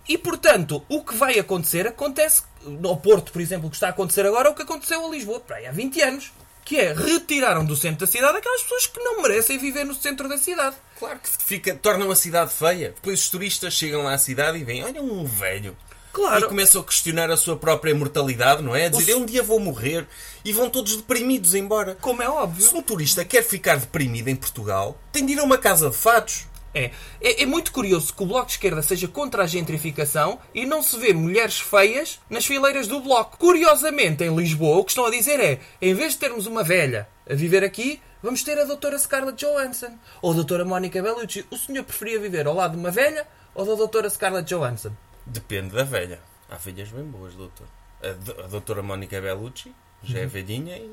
E, 0.09 0.17
portanto, 0.17 0.85
o 0.88 1.03
que 1.03 1.17
vai 1.17 1.38
acontecer 1.38 1.87
acontece 1.87 2.43
no 2.62 2.97
Porto, 2.97 3.33
por 3.33 3.41
exemplo, 3.41 3.67
o 3.67 3.71
que 3.71 3.76
está 3.76 3.88
a 3.88 3.91
acontecer 3.91 4.25
agora 4.25 4.49
é 4.49 4.50
o 4.50 4.55
que 4.55 4.62
aconteceu 4.62 5.05
a 5.05 5.09
Lisboa, 5.09 5.41
para 5.41 5.57
aí 5.57 5.67
há 5.67 5.73
20 5.73 6.00
anos. 6.03 6.33
Que 6.64 6.78
é, 6.78 6.92
retiraram 6.92 7.64
do 7.64 7.76
centro 7.76 8.06
da 8.06 8.11
cidade 8.11 8.38
aquelas 8.38 8.62
pessoas 8.62 8.87
que 8.87 9.00
não 9.00 9.21
merecem 9.21 9.59
viver 9.59 9.85
no 9.85 9.94
centro 9.94 10.28
da 10.28 10.38
cidade. 10.38 10.76
Claro 10.99 11.18
que 11.18 11.28
fica, 11.44 11.75
tornam 11.75 12.11
a 12.11 12.16
cidade 12.16 12.52
feia. 12.52 12.90
Depois 12.94 13.21
os 13.21 13.28
turistas 13.28 13.75
chegam 13.75 14.02
lá 14.02 14.14
à 14.14 14.18
cidade 14.18 14.59
e 14.59 14.64
veem, 14.64 14.83
olha 14.85 15.02
um 15.02 15.25
velho. 15.25 15.76
Claro. 16.14 16.44
E 16.44 16.49
começam 16.49 16.80
a 16.80 16.85
questionar 16.85 17.28
a 17.28 17.37
sua 17.37 17.56
própria 17.56 17.92
mortalidade, 17.92 18.62
não 18.62 18.75
é? 18.75 18.87
A 18.87 18.88
dizer, 18.88 19.12
eu 19.12 19.18
um 19.18 19.26
dia 19.26 19.42
vou 19.42 19.59
morrer. 19.59 20.06
E 20.44 20.52
vão 20.52 20.71
todos 20.71 20.94
deprimidos 20.94 21.56
embora. 21.56 21.99
Como 22.00 22.23
é 22.23 22.28
óbvio. 22.28 22.64
Se 22.64 22.75
um 22.75 22.80
turista 22.80 23.25
quer 23.25 23.42
ficar 23.42 23.76
deprimido 23.76 24.28
em 24.28 24.37
Portugal, 24.37 24.97
tem 25.11 25.26
de 25.26 25.33
ir 25.33 25.40
a 25.40 25.42
uma 25.42 25.59
casa 25.59 25.90
de 25.90 25.97
fatos. 25.97 26.47
É, 26.75 26.90
é, 27.21 27.43
é 27.43 27.47
muito 27.47 27.71
curioso 27.73 28.12
que 28.12 28.23
o 28.23 28.26
Bloco 28.26 28.47
de 28.47 28.52
Esquerda 28.52 28.83
seja 28.83 29.07
contra 29.07 29.45
a 29.45 29.47
gentrificação 29.47 30.38
e 30.52 30.66
não 30.66 30.83
se 30.83 30.99
vê 30.99 31.12
mulheres 31.12 31.61
feias 31.61 32.19
nas 32.28 32.45
fileiras 32.45 32.88
do 32.88 32.99
Bloco. 33.00 33.38
Curiosamente, 33.38 34.25
em 34.25 34.35
Lisboa, 34.35 34.78
o 34.78 34.85
que 34.85 34.90
estão 34.90 35.07
a 35.07 35.11
dizer 35.11 35.38
é, 35.40 35.61
em 35.81 35.95
vez 35.95 36.12
de 36.14 36.19
termos 36.19 36.47
uma 36.47 36.64
velha 36.64 37.09
a 37.31 37.35
viver 37.35 37.62
aqui, 37.62 38.00
vamos 38.23 38.43
ter 38.43 38.59
a 38.59 38.64
doutora 38.64 38.99
Scarlett 38.99 39.38
Johansson 39.45 39.97
ou 40.21 40.33
a 40.33 40.35
doutora 40.35 40.64
Mónica 40.64 41.00
Bellucci. 41.00 41.47
O 41.50 41.57
senhor 41.57 41.85
preferia 41.85 42.19
viver 42.19 42.47
ao 42.47 42.54
lado 42.54 42.73
de 42.73 42.78
uma 42.78 42.90
velha 42.90 43.26
ou 43.54 43.64
da 43.64 43.75
doutora 43.75 44.11
Scarlett 44.11 44.49
Johansson? 44.52 44.90
Depende 45.25 45.75
da 45.75 45.85
velha. 45.85 46.19
Há 46.50 46.57
velhas 46.57 46.88
bem 46.88 47.04
boas, 47.04 47.35
doutor. 47.35 47.66
A, 48.02 48.09
do- 48.09 48.40
a 48.43 48.47
doutora 48.49 48.83
Mónica 48.83 49.21
Bellucci 49.21 49.73
já 50.02 50.19
é 50.19 50.26
velhinha 50.26 50.76
e 50.76 50.90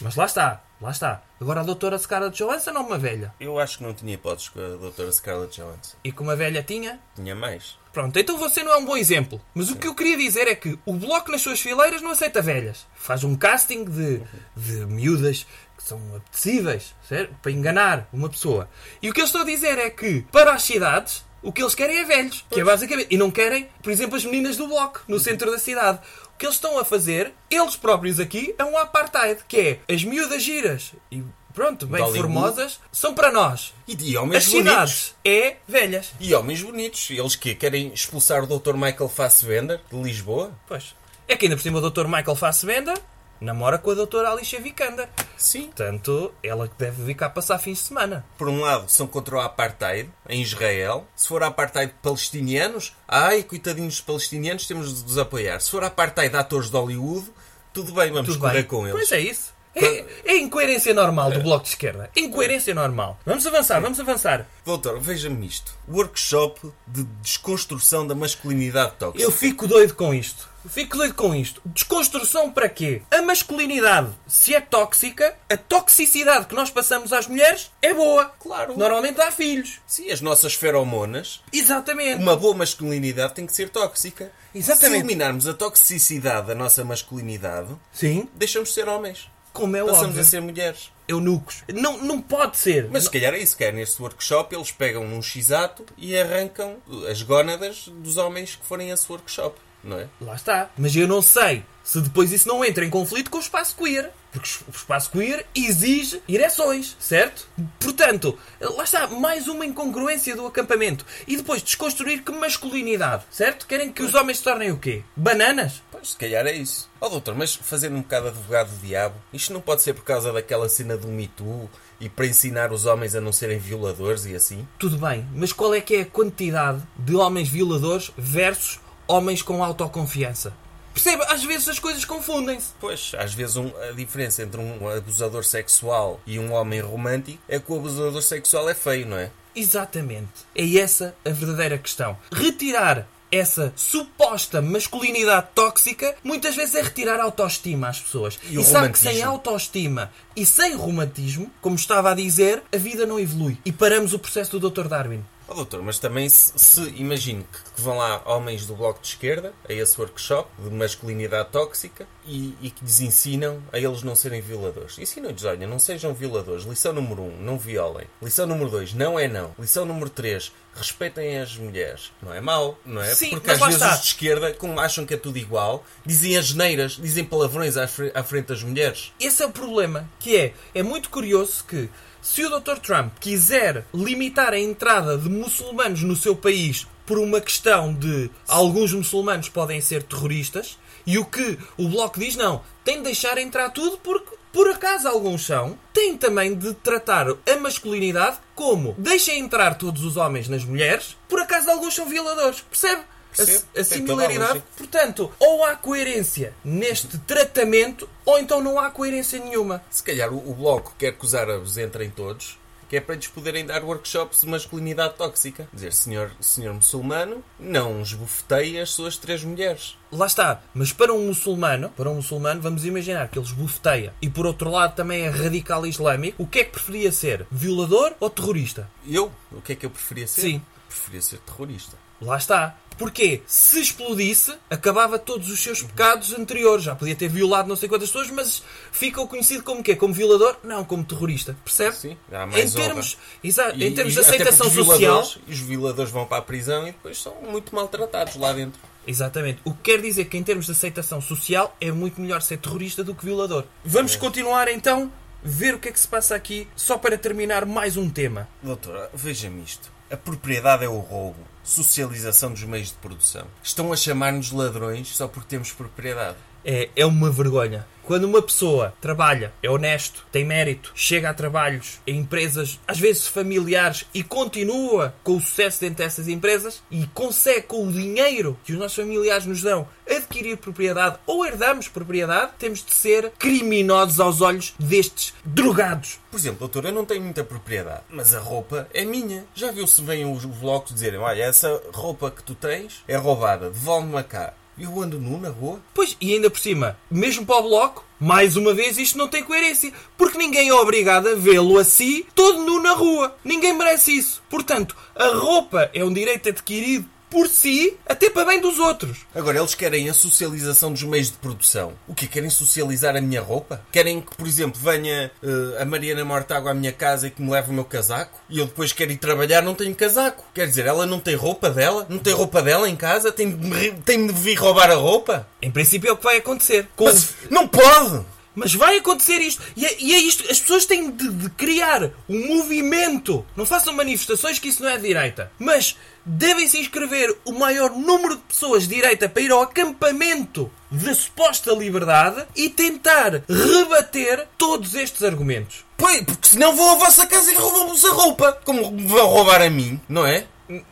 Mas 0.00 0.14
lá 0.14 0.26
está, 0.26 0.62
lá 0.80 0.90
está. 0.90 1.22
Agora 1.40 1.60
a 1.60 1.64
doutora 1.64 1.98
Scarlett 1.98 2.36
Johansson 2.36 2.72
ou 2.72 2.86
uma 2.86 2.98
velha? 2.98 3.32
eu 3.40 3.58
acho 3.58 3.78
que 3.78 3.84
não 3.84 3.94
tinha 3.94 4.14
hipóteses 4.14 4.50
com 4.50 4.60
a 4.60 4.76
doutora 4.76 5.10
Scarlett 5.10 5.56
Johansson. 5.60 5.96
E 6.04 6.12
que 6.12 6.22
uma 6.22 6.36
velha 6.36 6.62
tinha? 6.62 7.00
Tinha 7.14 7.34
mais. 7.34 7.78
Pronto, 7.92 8.18
então 8.18 8.36
você 8.36 8.62
não 8.62 8.72
é 8.72 8.76
um 8.76 8.84
bom 8.84 8.96
exemplo. 8.96 9.40
Mas 9.54 9.70
o 9.70 9.76
que 9.76 9.86
eu 9.86 9.94
queria 9.94 10.18
dizer 10.18 10.46
é 10.48 10.54
que 10.54 10.78
o 10.84 10.92
Bloco 10.92 11.30
nas 11.30 11.40
suas 11.40 11.60
fileiras 11.60 12.02
não 12.02 12.10
aceita 12.10 12.42
velhas. 12.42 12.86
Faz 12.94 13.24
um 13.24 13.34
casting 13.34 13.84
de, 13.84 14.20
de 14.54 14.84
miúdas 14.84 15.46
que 15.78 15.82
são 15.82 15.98
apetecíveis, 16.14 16.94
certo? 17.08 17.34
Para 17.40 17.52
enganar 17.52 18.06
uma 18.12 18.28
pessoa. 18.28 18.68
E 19.00 19.08
o 19.08 19.14
que 19.14 19.20
eu 19.20 19.24
estou 19.24 19.40
a 19.40 19.44
dizer 19.44 19.78
é 19.78 19.88
que, 19.88 20.26
para 20.30 20.52
as 20.52 20.62
cidades, 20.62 21.24
o 21.42 21.52
que 21.52 21.62
eles 21.62 21.74
querem 21.74 21.98
é 21.98 22.04
velhos. 22.04 22.44
Que 22.50 22.60
é 22.60 22.64
basicamente... 22.64 23.08
E 23.10 23.16
não 23.16 23.30
querem, 23.30 23.68
por 23.82 23.90
exemplo, 23.90 24.16
as 24.16 24.24
meninas 24.24 24.56
do 24.56 24.66
Bloco, 24.66 25.02
no 25.08 25.18
centro 25.18 25.50
da 25.50 25.58
cidade. 25.58 26.00
Que 26.38 26.46
eles 26.46 26.56
estão 26.56 26.78
a 26.78 26.84
fazer, 26.84 27.32
eles 27.50 27.76
próprios 27.76 28.20
aqui, 28.20 28.54
é 28.58 28.64
um 28.64 28.76
apartheid. 28.76 29.40
Que 29.48 29.80
é, 29.88 29.94
as 29.94 30.04
miúdas 30.04 30.42
giras 30.42 30.92
e... 31.10 31.22
Pronto, 31.54 31.86
bem 31.86 32.02
Hollywood. 32.02 32.20
formosas, 32.20 32.78
são 32.92 33.14
para 33.14 33.32
nós. 33.32 33.72
E, 33.88 33.96
e 34.10 34.14
homens 34.18 34.44
As 34.44 34.52
bonitos. 34.52 34.70
cidades 34.70 35.14
é 35.24 35.56
velhas. 35.66 36.12
E 36.20 36.34
homens 36.34 36.62
bonitos. 36.62 37.08
Eles 37.10 37.34
que 37.34 37.54
querem 37.54 37.94
expulsar 37.94 38.44
o 38.44 38.58
Dr. 38.58 38.74
Michael 38.74 39.08
Fassbender 39.08 39.80
de 39.90 39.96
Lisboa? 40.02 40.52
Pois. 40.68 40.94
É 41.26 41.34
que 41.34 41.46
ainda 41.46 41.56
por 41.56 41.62
cima 41.62 41.78
o 41.78 41.90
Dr. 41.90 42.04
Michael 42.04 42.36
Fassbender 42.36 42.98
namora 43.40 43.78
com 43.78 43.90
a 43.90 43.94
Dra. 43.94 44.30
Alicia 44.30 44.60
Vikander. 44.60 45.08
Sim. 45.36 45.64
Portanto, 45.64 46.32
ela 46.42 46.68
que 46.68 46.74
deve 46.78 47.02
vir 47.02 47.14
cá 47.14 47.28
passar 47.28 47.58
fins 47.58 47.78
de 47.78 47.84
semana. 47.84 48.24
Por 48.38 48.48
um 48.48 48.60
lado, 48.60 48.88
são 48.88 49.06
contra 49.06 49.36
o 49.36 49.40
apartheid 49.40 50.10
em 50.28 50.42
Israel. 50.42 51.06
Se 51.14 51.28
for 51.28 51.42
apartheid 51.42 51.92
de 51.92 51.98
palestinianos, 52.00 52.94
ai, 53.06 53.42
coitadinhos 53.42 54.00
palestinianos, 54.00 54.66
temos 54.66 55.04
de 55.04 55.10
os 55.10 55.18
apoiar. 55.18 55.60
Se 55.60 55.70
for 55.70 55.84
apartheid 55.84 56.30
de 56.30 56.36
atores 56.36 56.70
de 56.70 56.76
Hollywood, 56.76 57.30
tudo 57.72 57.92
bem, 57.92 58.10
vamos 58.10 58.28
Tudo 58.28 58.40
correr 58.40 58.62
bem. 58.62 58.64
com 58.64 58.86
eles. 58.86 58.92
Pois 58.92 59.12
é 59.12 59.20
isso. 59.20 59.56
É, 59.74 60.04
é 60.24 60.36
incoerência 60.38 60.94
normal 60.94 61.30
do 61.30 61.40
Bloco 61.42 61.64
de 61.64 61.68
Esquerda. 61.68 62.10
Incoerência 62.16 62.74
normal. 62.74 63.20
Vamos 63.26 63.46
avançar, 63.46 63.78
vamos 63.78 64.00
avançar. 64.00 64.46
Doutor, 64.64 64.98
veja-me 64.98 65.46
isto. 65.46 65.74
Workshop 65.86 66.72
de 66.86 67.04
desconstrução 67.20 68.06
da 68.06 68.14
masculinidade 68.14 68.92
tóxica. 68.98 69.22
Eu 69.22 69.30
fico 69.30 69.68
doido 69.68 69.94
com 69.94 70.14
isto. 70.14 70.48
Fico 70.68 70.96
doido 70.96 71.14
com 71.14 71.34
isto. 71.34 71.60
Desconstrução 71.64 72.50
para 72.52 72.68
quê? 72.68 73.02
A 73.10 73.22
masculinidade, 73.22 74.10
se 74.26 74.54
é 74.54 74.60
tóxica, 74.60 75.36
a 75.48 75.56
toxicidade 75.56 76.46
que 76.46 76.54
nós 76.54 76.70
passamos 76.70 77.12
às 77.12 77.26
mulheres 77.26 77.70
é 77.80 77.92
boa. 77.94 78.26
Claro. 78.40 78.76
Normalmente 78.76 79.20
há 79.20 79.30
filhos. 79.30 79.80
Sim, 79.86 80.10
as 80.10 80.20
nossas 80.20 80.54
feromonas 80.54 81.42
Exatamente. 81.52 82.22
Uma 82.22 82.36
boa 82.36 82.54
masculinidade 82.54 83.34
tem 83.34 83.46
que 83.46 83.52
ser 83.52 83.68
tóxica. 83.68 84.30
Exatamente. 84.54 84.90
Se 84.90 84.96
eliminarmos 84.98 85.46
a 85.48 85.54
toxicidade 85.54 86.48
da 86.48 86.54
nossa 86.54 86.84
masculinidade, 86.84 87.74
Sim, 87.92 88.28
deixamos 88.34 88.68
de 88.70 88.74
ser 88.74 88.88
homens. 88.88 89.30
como 89.52 89.76
é 89.76 89.80
Passamos 89.80 90.08
óbvio. 90.08 90.20
a 90.20 90.24
ser 90.24 90.40
mulheres. 90.40 90.90
Eunucos. 91.08 91.62
Não, 91.72 91.98
não 91.98 92.20
pode 92.20 92.56
ser. 92.58 92.88
Mas 92.90 93.04
se 93.04 93.10
calhar 93.10 93.32
é 93.32 93.38
isso 93.38 93.56
que 93.56 93.64
é 93.64 93.70
neste 93.70 94.02
workshop. 94.02 94.54
Eles 94.54 94.72
pegam 94.72 95.06
num 95.06 95.22
x-ato 95.22 95.86
e 95.96 96.18
arrancam 96.18 96.78
as 97.08 97.22
gónadas 97.22 97.84
dos 97.88 98.16
homens 98.16 98.56
que 98.56 98.66
forem 98.66 98.90
a 98.90 98.94
esse 98.94 99.10
workshop. 99.10 99.56
Não 99.86 99.98
é? 99.98 100.08
Lá 100.20 100.34
está. 100.34 100.70
Mas 100.76 100.94
eu 100.96 101.06
não 101.06 101.22
sei 101.22 101.64
se 101.86 102.00
depois 102.00 102.32
isso 102.32 102.48
não 102.48 102.64
entra 102.64 102.84
em 102.84 102.90
conflito 102.90 103.30
com 103.30 103.38
o 103.38 103.40
espaço 103.40 103.76
queer. 103.76 104.10
Porque 104.32 104.50
o 104.66 104.70
espaço 104.70 105.10
queer 105.12 105.46
exige 105.54 106.20
ereções, 106.28 106.96
certo? 106.98 107.48
Portanto, 107.78 108.36
lá 108.60 108.82
está, 108.82 109.06
mais 109.06 109.46
uma 109.46 109.64
incongruência 109.64 110.34
do 110.34 110.44
acampamento. 110.44 111.06
E 111.26 111.36
depois 111.36 111.62
desconstruir 111.62 112.22
que 112.22 112.32
masculinidade, 112.32 113.24
certo? 113.30 113.66
Querem 113.66 113.92
que 113.92 114.02
os 114.02 114.14
homens 114.14 114.38
se 114.38 114.44
tornem 114.44 114.72
o 114.72 114.78
quê? 114.78 115.04
Bananas? 115.14 115.80
Pois, 115.90 116.10
se 116.10 116.16
calhar 116.16 116.44
é 116.46 116.52
isso. 116.52 116.90
Ó 117.00 117.08
doutor, 117.08 117.36
mas 117.36 117.54
fazendo 117.54 117.96
um 117.96 118.02
bocado 118.02 118.28
advogado 118.28 118.70
do 118.70 118.86
diabo, 118.86 119.14
isto 119.32 119.52
não 119.52 119.60
pode 119.60 119.82
ser 119.82 119.94
por 119.94 120.04
causa 120.04 120.32
daquela 120.32 120.68
cena 120.68 120.96
do 120.96 121.06
Me 121.06 121.28
Too 121.28 121.70
e 122.00 122.08
para 122.08 122.26
ensinar 122.26 122.72
os 122.72 122.84
homens 122.84 123.14
a 123.14 123.20
não 123.20 123.32
serem 123.32 123.58
violadores 123.58 124.26
e 124.26 124.34
assim? 124.34 124.66
Tudo 124.78 124.98
bem, 124.98 125.26
mas 125.34 125.52
qual 125.52 125.72
é 125.72 125.80
que 125.80 125.94
é 125.94 126.00
a 126.02 126.06
quantidade 126.06 126.82
de 126.98 127.14
homens 127.14 127.48
violadores 127.48 128.10
versus 128.18 128.80
homens 129.06 129.42
com 129.42 129.62
autoconfiança? 129.62 130.52
Percebe? 130.94 131.24
Às 131.28 131.44
vezes 131.44 131.68
as 131.68 131.78
coisas 131.78 132.04
confundem-se. 132.06 132.68
Pois, 132.80 133.12
às 133.18 133.34
vezes 133.34 133.56
um- 133.56 133.70
a 133.88 133.92
diferença 133.92 134.42
entre 134.42 134.58
um 134.60 134.88
abusador 134.88 135.44
sexual 135.44 136.18
e 136.26 136.38
um 136.38 136.52
homem 136.54 136.80
romântico 136.80 137.38
é 137.48 137.58
que 137.58 137.70
o 137.70 137.76
abusador 137.76 138.22
sexual 138.22 138.68
é 138.70 138.74
feio, 138.74 139.06
não 139.06 139.18
é? 139.18 139.30
Exatamente. 139.54 140.30
É 140.54 140.78
essa 140.78 141.14
a 141.24 141.30
verdadeira 141.30 141.76
questão. 141.76 142.16
Retirar 142.32 143.06
essa 143.30 143.72
suposta 143.76 144.62
masculinidade 144.62 145.48
tóxica 145.54 146.14
muitas 146.22 146.54
vezes 146.54 146.74
é 146.76 146.82
retirar 146.82 147.18
a 147.20 147.24
autoestima 147.24 147.88
às 147.88 148.00
pessoas. 148.00 148.38
E 148.48 148.56
o 148.58 148.62
sabe 148.62 148.90
que 148.90 148.98
sem 148.98 149.22
autoestima 149.22 150.10
e 150.34 150.46
sem 150.46 150.74
romantismo, 150.76 151.50
como 151.60 151.74
estava 151.76 152.12
a 152.12 152.14
dizer, 152.14 152.62
a 152.72 152.76
vida 152.78 153.04
não 153.04 153.18
evolui. 153.18 153.58
E 153.64 153.72
paramos 153.72 154.12
o 154.14 154.18
processo 154.18 154.58
do 154.58 154.70
Dr. 154.70 154.88
Darwin. 154.88 155.22
Ó 155.48 155.54
doutor, 155.54 155.80
mas 155.82 155.98
também 156.00 156.28
se, 156.28 156.52
se 156.56 156.80
imagino 156.96 157.44
que, 157.44 157.70
que 157.76 157.80
vão 157.80 157.96
lá 157.98 158.20
homens 158.26 158.66
do 158.66 158.74
bloco 158.74 159.00
de 159.00 159.06
esquerda 159.08 159.52
a 159.68 159.72
esse 159.72 160.00
workshop 160.00 160.50
de 160.60 160.70
masculinidade 160.70 161.50
tóxica 161.50 162.06
e, 162.24 162.54
e 162.60 162.70
que 162.70 162.84
lhes 162.84 163.00
ensinam 163.00 163.62
a 163.72 163.78
eles 163.78 164.02
não 164.02 164.16
serem 164.16 164.40
violadores. 164.40 164.98
Ensinam-lhes, 164.98 165.44
olha, 165.44 165.64
não 165.66 165.78
sejam 165.78 166.12
violadores. 166.12 166.64
Lição 166.64 166.92
número 166.92 167.22
1, 167.22 167.24
um, 167.28 167.36
não 167.42 167.58
violem. 167.58 168.06
Lição 168.20 168.44
número 168.46 168.68
2, 168.70 168.94
não 168.94 169.18
é 169.18 169.28
não. 169.28 169.54
Lição 169.56 169.84
número 169.86 170.10
3, 170.10 170.50
respeitem 170.74 171.38
as 171.38 171.56
mulheres. 171.56 172.10
Não 172.20 172.34
é 172.34 172.40
mau, 172.40 172.76
não 172.84 173.00
é? 173.00 173.14
Sim, 173.14 173.30
Porque 173.30 173.50
às 173.52 173.58
vezes 173.60 173.74
está. 173.76 173.94
os 173.94 174.00
de 174.00 174.06
esquerda, 174.08 174.52
como 174.54 174.80
acham 174.80 175.06
que 175.06 175.14
é 175.14 175.16
tudo 175.16 175.38
igual, 175.38 175.84
dizem 176.04 176.36
as 176.36 176.46
geneiras, 176.46 176.92
dizem 177.00 177.24
palavrões 177.24 177.76
à, 177.76 177.86
fre- 177.86 178.10
à 178.14 178.22
frente 178.24 178.46
das 178.46 178.62
mulheres. 178.64 179.12
Esse 179.20 179.44
é 179.44 179.46
o 179.46 179.50
problema, 179.52 180.08
que 180.18 180.36
é, 180.36 180.54
é 180.74 180.82
muito 180.82 181.08
curioso 181.08 181.64
que 181.64 181.88
se 182.26 182.44
o 182.44 182.50
Dr. 182.50 182.78
Trump 182.82 183.12
quiser 183.20 183.86
limitar 183.94 184.52
a 184.52 184.58
entrada 184.58 185.16
de 185.16 185.28
muçulmanos 185.28 186.02
no 186.02 186.16
seu 186.16 186.34
país 186.34 186.84
por 187.06 187.20
uma 187.20 187.40
questão 187.40 187.94
de 187.94 188.28
alguns 188.48 188.92
muçulmanos 188.92 189.48
podem 189.48 189.80
ser 189.80 190.02
terroristas, 190.02 190.76
e 191.06 191.18
o 191.18 191.24
que 191.24 191.56
o 191.78 191.88
Bloco 191.88 192.18
diz 192.18 192.34
não, 192.34 192.62
tem 192.84 192.96
de 192.96 193.04
deixar 193.04 193.38
entrar 193.38 193.70
tudo 193.70 193.96
porque 193.98 194.34
por 194.52 194.68
acaso 194.68 195.06
alguns 195.06 195.46
são, 195.46 195.78
têm 195.92 196.16
também 196.16 196.52
de 196.52 196.74
tratar 196.74 197.28
a 197.28 197.56
masculinidade 197.60 198.38
como 198.56 198.96
deixem 198.98 199.38
entrar 199.38 199.78
todos 199.78 200.04
os 200.04 200.16
homens 200.16 200.48
nas 200.48 200.64
mulheres, 200.64 201.16
por 201.28 201.38
acaso 201.38 201.70
alguns 201.70 201.94
são 201.94 202.08
violadores. 202.08 202.60
Percebe? 202.62 203.02
Percebo. 203.36 203.64
A, 203.76 203.84
similaridade. 203.84 204.62
Portanto, 204.76 205.32
ou 205.38 205.64
há 205.64 205.76
coerência 205.76 206.54
neste 206.64 207.18
tratamento, 207.18 208.08
ou 208.24 208.38
então 208.38 208.62
não 208.62 208.78
há 208.78 208.90
coerência 208.90 209.38
nenhuma. 209.38 209.82
Se 209.90 210.02
calhar 210.02 210.32
o, 210.32 210.50
o 210.50 210.54
Bloco 210.54 210.94
quer 210.98 211.12
que 211.12 211.24
os 211.24 211.34
árabes 211.34 211.76
entrem 211.76 212.10
todos, 212.10 212.58
que 212.88 212.96
é 212.96 213.00
para 213.00 213.14
lhes 213.14 213.26
poderem 213.26 213.66
dar 213.66 213.82
workshops 213.84 214.42
de 214.42 214.48
masculinidade 214.48 215.14
tóxica. 215.14 215.68
Dizer, 215.72 215.92
senhor, 215.92 216.30
senhor 216.40 216.72
muçulmano, 216.74 217.42
não 217.58 218.00
esbofeteie 218.00 218.78
as 218.78 218.90
suas 218.90 219.16
três 219.16 219.42
mulheres. 219.42 219.96
Lá 220.12 220.26
está. 220.26 220.62
Mas 220.72 220.92
para 220.92 221.12
um 221.12 221.26
muçulmano, 221.26 221.90
para 221.90 222.10
um 222.10 222.16
muçulmano, 222.16 222.60
vamos 222.60 222.84
imaginar 222.84 223.28
que 223.28 223.38
ele 223.38 223.46
esbofeteia 223.46 224.14
e 224.22 224.30
por 224.30 224.46
outro 224.46 224.70
lado 224.70 224.94
também 224.94 225.22
é 225.22 225.28
radical 225.28 225.86
islâmico, 225.86 226.42
o 226.42 226.46
que 226.46 226.60
é 226.60 226.64
que 226.64 226.72
preferia 226.72 227.10
ser? 227.10 227.46
Violador 227.50 228.14
ou 228.20 228.30
terrorista? 228.30 228.88
Eu, 229.06 229.32
o 229.50 229.60
que 229.60 229.72
é 229.72 229.76
que 229.76 229.86
eu 229.86 229.90
preferia 229.90 230.26
ser? 230.26 230.42
Sim. 230.42 230.62
Preferia 230.88 231.22
ser 231.22 231.38
terrorista. 231.40 231.96
Lá 232.20 232.36
está. 232.36 232.76
Porquê? 232.98 233.42
Se 233.46 233.80
explodisse, 233.80 234.54
acabava 234.70 235.18
todos 235.18 235.50
os 235.50 235.60
seus 235.60 235.82
pecados 235.82 236.32
anteriores. 236.32 236.84
Já 236.84 236.94
podia 236.94 237.14
ter 237.14 237.28
violado 237.28 237.68
não 237.68 237.76
sei 237.76 237.88
quantas 237.88 238.08
pessoas, 238.10 238.30
mas 238.30 238.62
fica 238.90 239.20
o 239.20 239.28
conhecido 239.28 239.62
como 239.62 239.82
quê? 239.82 239.94
Como 239.94 240.14
violador? 240.14 240.56
Não, 240.64 240.84
como 240.84 241.04
terrorista. 241.04 241.56
Percebe? 241.64 241.96
Sim, 241.96 242.16
há 242.32 242.46
mais 242.46 242.74
em 242.74 242.76
termos, 242.76 243.18
exato, 243.44 243.76
E- 243.78 243.86
em 243.86 243.94
termos 243.94 244.12
e 244.14 244.16
de 244.16 244.20
aceitação 244.20 244.66
porque 244.66 244.80
os 244.80 244.86
social. 244.86 245.22
Os 245.48 245.58
violadores 245.60 246.10
vão 246.10 246.24
para 246.26 246.38
a 246.38 246.42
prisão 246.42 246.82
e 246.88 246.92
depois 246.92 247.20
são 247.20 247.34
muito 247.42 247.74
maltratados 247.74 248.36
lá 248.36 248.52
dentro. 248.52 248.80
Exatamente. 249.06 249.60
O 249.64 249.72
que 249.72 249.92
quer 249.92 250.00
dizer 250.00 250.24
que 250.24 250.36
em 250.36 250.42
termos 250.42 250.66
de 250.66 250.72
aceitação 250.72 251.20
social 251.20 251.76
é 251.80 251.92
muito 251.92 252.20
melhor 252.20 252.42
ser 252.42 252.56
terrorista 252.58 253.04
do 253.04 253.14
que 253.14 253.24
violador. 253.24 253.64
Vamos 253.84 254.16
continuar 254.16 254.68
então, 254.68 255.12
ver 255.42 255.74
o 255.74 255.78
que 255.78 255.88
é 255.88 255.92
que 255.92 256.00
se 256.00 256.08
passa 256.08 256.34
aqui, 256.34 256.66
só 256.74 256.98
para 256.98 257.16
terminar 257.16 257.64
mais 257.66 257.96
um 257.96 258.10
tema. 258.10 258.48
Doutora, 258.62 259.08
veja-me 259.14 259.62
isto. 259.62 259.92
A 260.10 260.16
propriedade 260.16 260.84
é 260.84 260.88
o 260.88 260.98
roubo. 260.98 261.36
Socialização 261.66 262.52
dos 262.52 262.62
meios 262.62 262.88
de 262.90 262.94
produção. 262.94 263.44
Estão 263.60 263.92
a 263.92 263.96
chamar-nos 263.96 264.52
ladrões 264.52 265.08
só 265.08 265.26
porque 265.26 265.48
temos 265.48 265.72
propriedade. 265.72 266.36
É, 266.64 266.88
é 266.94 267.04
uma 267.04 267.28
vergonha. 267.28 267.84
Quando 268.06 268.22
uma 268.22 268.40
pessoa 268.40 268.94
trabalha, 269.00 269.52
é 269.60 269.68
honesto, 269.68 270.24
tem 270.30 270.44
mérito, 270.44 270.92
chega 270.94 271.28
a 271.28 271.34
trabalhos 271.34 272.00
em 272.06 272.18
empresas, 272.20 272.78
às 272.86 273.00
vezes 273.00 273.26
familiares, 273.26 274.06
e 274.14 274.22
continua 274.22 275.12
com 275.24 275.36
o 275.36 275.40
sucesso 275.40 275.80
dentro 275.80 275.96
dessas 275.96 276.28
empresas 276.28 276.84
e 276.88 277.04
consegue 277.08 277.62
com 277.62 277.84
o 277.84 277.92
dinheiro 277.92 278.56
que 278.64 278.72
os 278.72 278.78
nossos 278.78 278.96
familiares 278.96 279.44
nos 279.44 279.60
dão 279.60 279.88
adquirir 280.08 280.56
propriedade 280.56 281.18
ou 281.26 281.44
herdamos 281.44 281.88
propriedade, 281.88 282.52
temos 282.58 282.84
de 282.84 282.94
ser 282.94 283.32
criminosos 283.38 284.20
aos 284.20 284.40
olhos 284.40 284.74
destes 284.78 285.34
drogados. 285.44 286.20
Por 286.30 286.38
exemplo, 286.38 286.60
doutor, 286.60 286.84
eu 286.84 286.92
não 286.92 287.04
tenho 287.04 287.22
muita 287.22 287.42
propriedade, 287.42 288.02
mas 288.08 288.34
a 288.34 288.38
roupa 288.38 288.88
é 288.94 289.04
minha. 289.04 289.44
Já 289.54 289.72
viu 289.72 289.86
se 289.86 290.00
vêm 290.02 290.30
os 290.30 290.44
vlogs 290.44 290.94
dizerem: 290.94 291.18
Olha, 291.18 291.42
essa 291.42 291.82
roupa 291.92 292.30
que 292.30 292.42
tu 292.42 292.54
tens 292.54 293.02
é 293.08 293.16
roubada, 293.16 293.70
devolve-me 293.70 294.22
cá. 294.22 294.54
Eu 294.78 295.00
ando 295.00 295.18
nu 295.18 295.38
na 295.38 295.48
rua? 295.48 295.80
Pois, 295.94 296.16
e 296.20 296.34
ainda 296.34 296.50
por 296.50 296.58
cima, 296.58 296.98
mesmo 297.10 297.46
para 297.46 297.56
o 297.56 297.62
bloco, 297.62 298.04
mais 298.20 298.56
uma 298.56 298.74
vez 298.74 298.98
isto 298.98 299.16
não 299.16 299.26
tem 299.26 299.42
coerência. 299.42 299.90
Porque 300.18 300.36
ninguém 300.36 300.68
é 300.68 300.74
obrigado 300.74 301.28
a 301.28 301.34
vê-lo 301.34 301.78
assim, 301.78 302.24
todo 302.34 302.62
nu 302.62 302.82
na 302.82 302.92
rua. 302.92 303.34
Ninguém 303.42 303.72
merece 303.72 304.16
isso. 304.16 304.42
Portanto, 304.50 304.94
a 305.14 305.28
roupa 305.28 305.90
é 305.94 306.04
um 306.04 306.12
direito 306.12 306.50
adquirido 306.50 307.08
por 307.30 307.48
si, 307.48 307.96
até 308.06 308.30
para 308.30 308.44
bem 308.46 308.60
dos 308.60 308.78
outros. 308.78 309.18
Agora, 309.34 309.58
eles 309.58 309.74
querem 309.74 310.08
a 310.08 310.14
socialização 310.14 310.92
dos 310.92 311.02
meios 311.02 311.28
de 311.30 311.36
produção. 311.38 311.92
O 312.06 312.14
que 312.14 312.26
Querem 312.26 312.50
socializar 312.50 313.16
a 313.16 313.20
minha 313.20 313.40
roupa? 313.40 313.80
Querem 313.90 314.20
que, 314.20 314.36
por 314.36 314.46
exemplo, 314.46 314.78
venha 314.82 315.30
eh, 315.42 315.80
a 315.82 315.84
Mariana 315.86 316.22
Mortágua 316.24 316.72
à 316.72 316.74
minha 316.74 316.92
casa 316.92 317.28
e 317.28 317.30
que 317.30 317.40
me 317.40 317.50
leve 317.50 317.70
o 317.70 317.72
meu 317.72 317.84
casaco? 317.84 318.38
E 318.50 318.58
eu 318.58 318.66
depois 318.66 318.92
quero 318.92 319.10
ir 319.12 319.16
trabalhar, 319.16 319.62
não 319.62 319.74
tenho 319.74 319.94
casaco. 319.94 320.44
Quer 320.52 320.66
dizer, 320.66 320.84
ela 320.86 321.06
não 321.06 321.18
tem 321.18 321.34
roupa 321.34 321.70
dela? 321.70 322.04
Não 322.10 322.18
tem 322.18 322.34
roupa 322.34 322.60
dela 322.60 322.88
em 322.90 322.96
casa? 322.96 323.32
Tem 323.32 323.50
de 323.50 323.90
tem 324.04 324.26
de 324.26 324.32
vir 324.34 324.56
roubar 324.56 324.90
a 324.90 324.94
roupa? 324.96 325.48
Em 325.62 325.70
princípio 325.70 326.10
é 326.10 326.12
o 326.12 326.16
que 326.16 326.24
vai 326.24 326.36
acontecer. 326.36 326.88
Com- 326.94 327.04
Mas 327.06 327.34
não 327.48 327.66
pode! 327.66 328.22
Mas 328.56 328.74
vai 328.74 328.96
acontecer 328.96 329.38
isto. 329.38 329.62
E 329.76 329.84
é, 329.84 329.96
e 330.00 330.14
é 330.14 330.18
isto. 330.18 330.50
As 330.50 330.58
pessoas 330.58 330.86
têm 330.86 331.10
de, 331.10 331.28
de 331.28 331.50
criar 331.50 332.10
um 332.26 332.56
movimento. 332.56 333.44
Não 333.54 333.66
façam 333.66 333.92
manifestações 333.92 334.58
que 334.58 334.68
isso 334.68 334.82
não 334.82 334.88
é 334.88 334.96
direita. 334.96 335.52
Mas 335.58 335.96
devem 336.24 336.66
se 336.66 336.78
inscrever 336.78 337.36
o 337.44 337.52
maior 337.52 337.90
número 337.90 338.36
de 338.36 338.42
pessoas 338.42 338.88
de 338.88 338.94
direita 338.94 339.28
para 339.28 339.42
ir 339.42 339.52
ao 339.52 339.62
acampamento 339.62 340.70
da 340.90 341.14
suposta 341.14 341.72
liberdade 341.72 342.46
e 342.56 342.70
tentar 342.70 343.42
rebater 343.48 344.48
todos 344.56 344.94
estes 344.94 345.22
argumentos. 345.22 345.84
Pois, 345.96 346.22
porque 346.22 346.48
senão 346.48 346.74
vão 346.74 346.92
à 346.92 346.94
vossa 346.94 347.26
casa 347.26 347.52
e 347.52 347.54
roubam-vos 347.54 348.04
a 348.04 348.12
roupa. 348.12 348.58
Como 348.64 349.06
vão 349.06 349.26
roubar 349.26 349.60
a 349.60 349.70
mim, 349.70 350.00
não 350.08 350.26
é? 350.26 350.46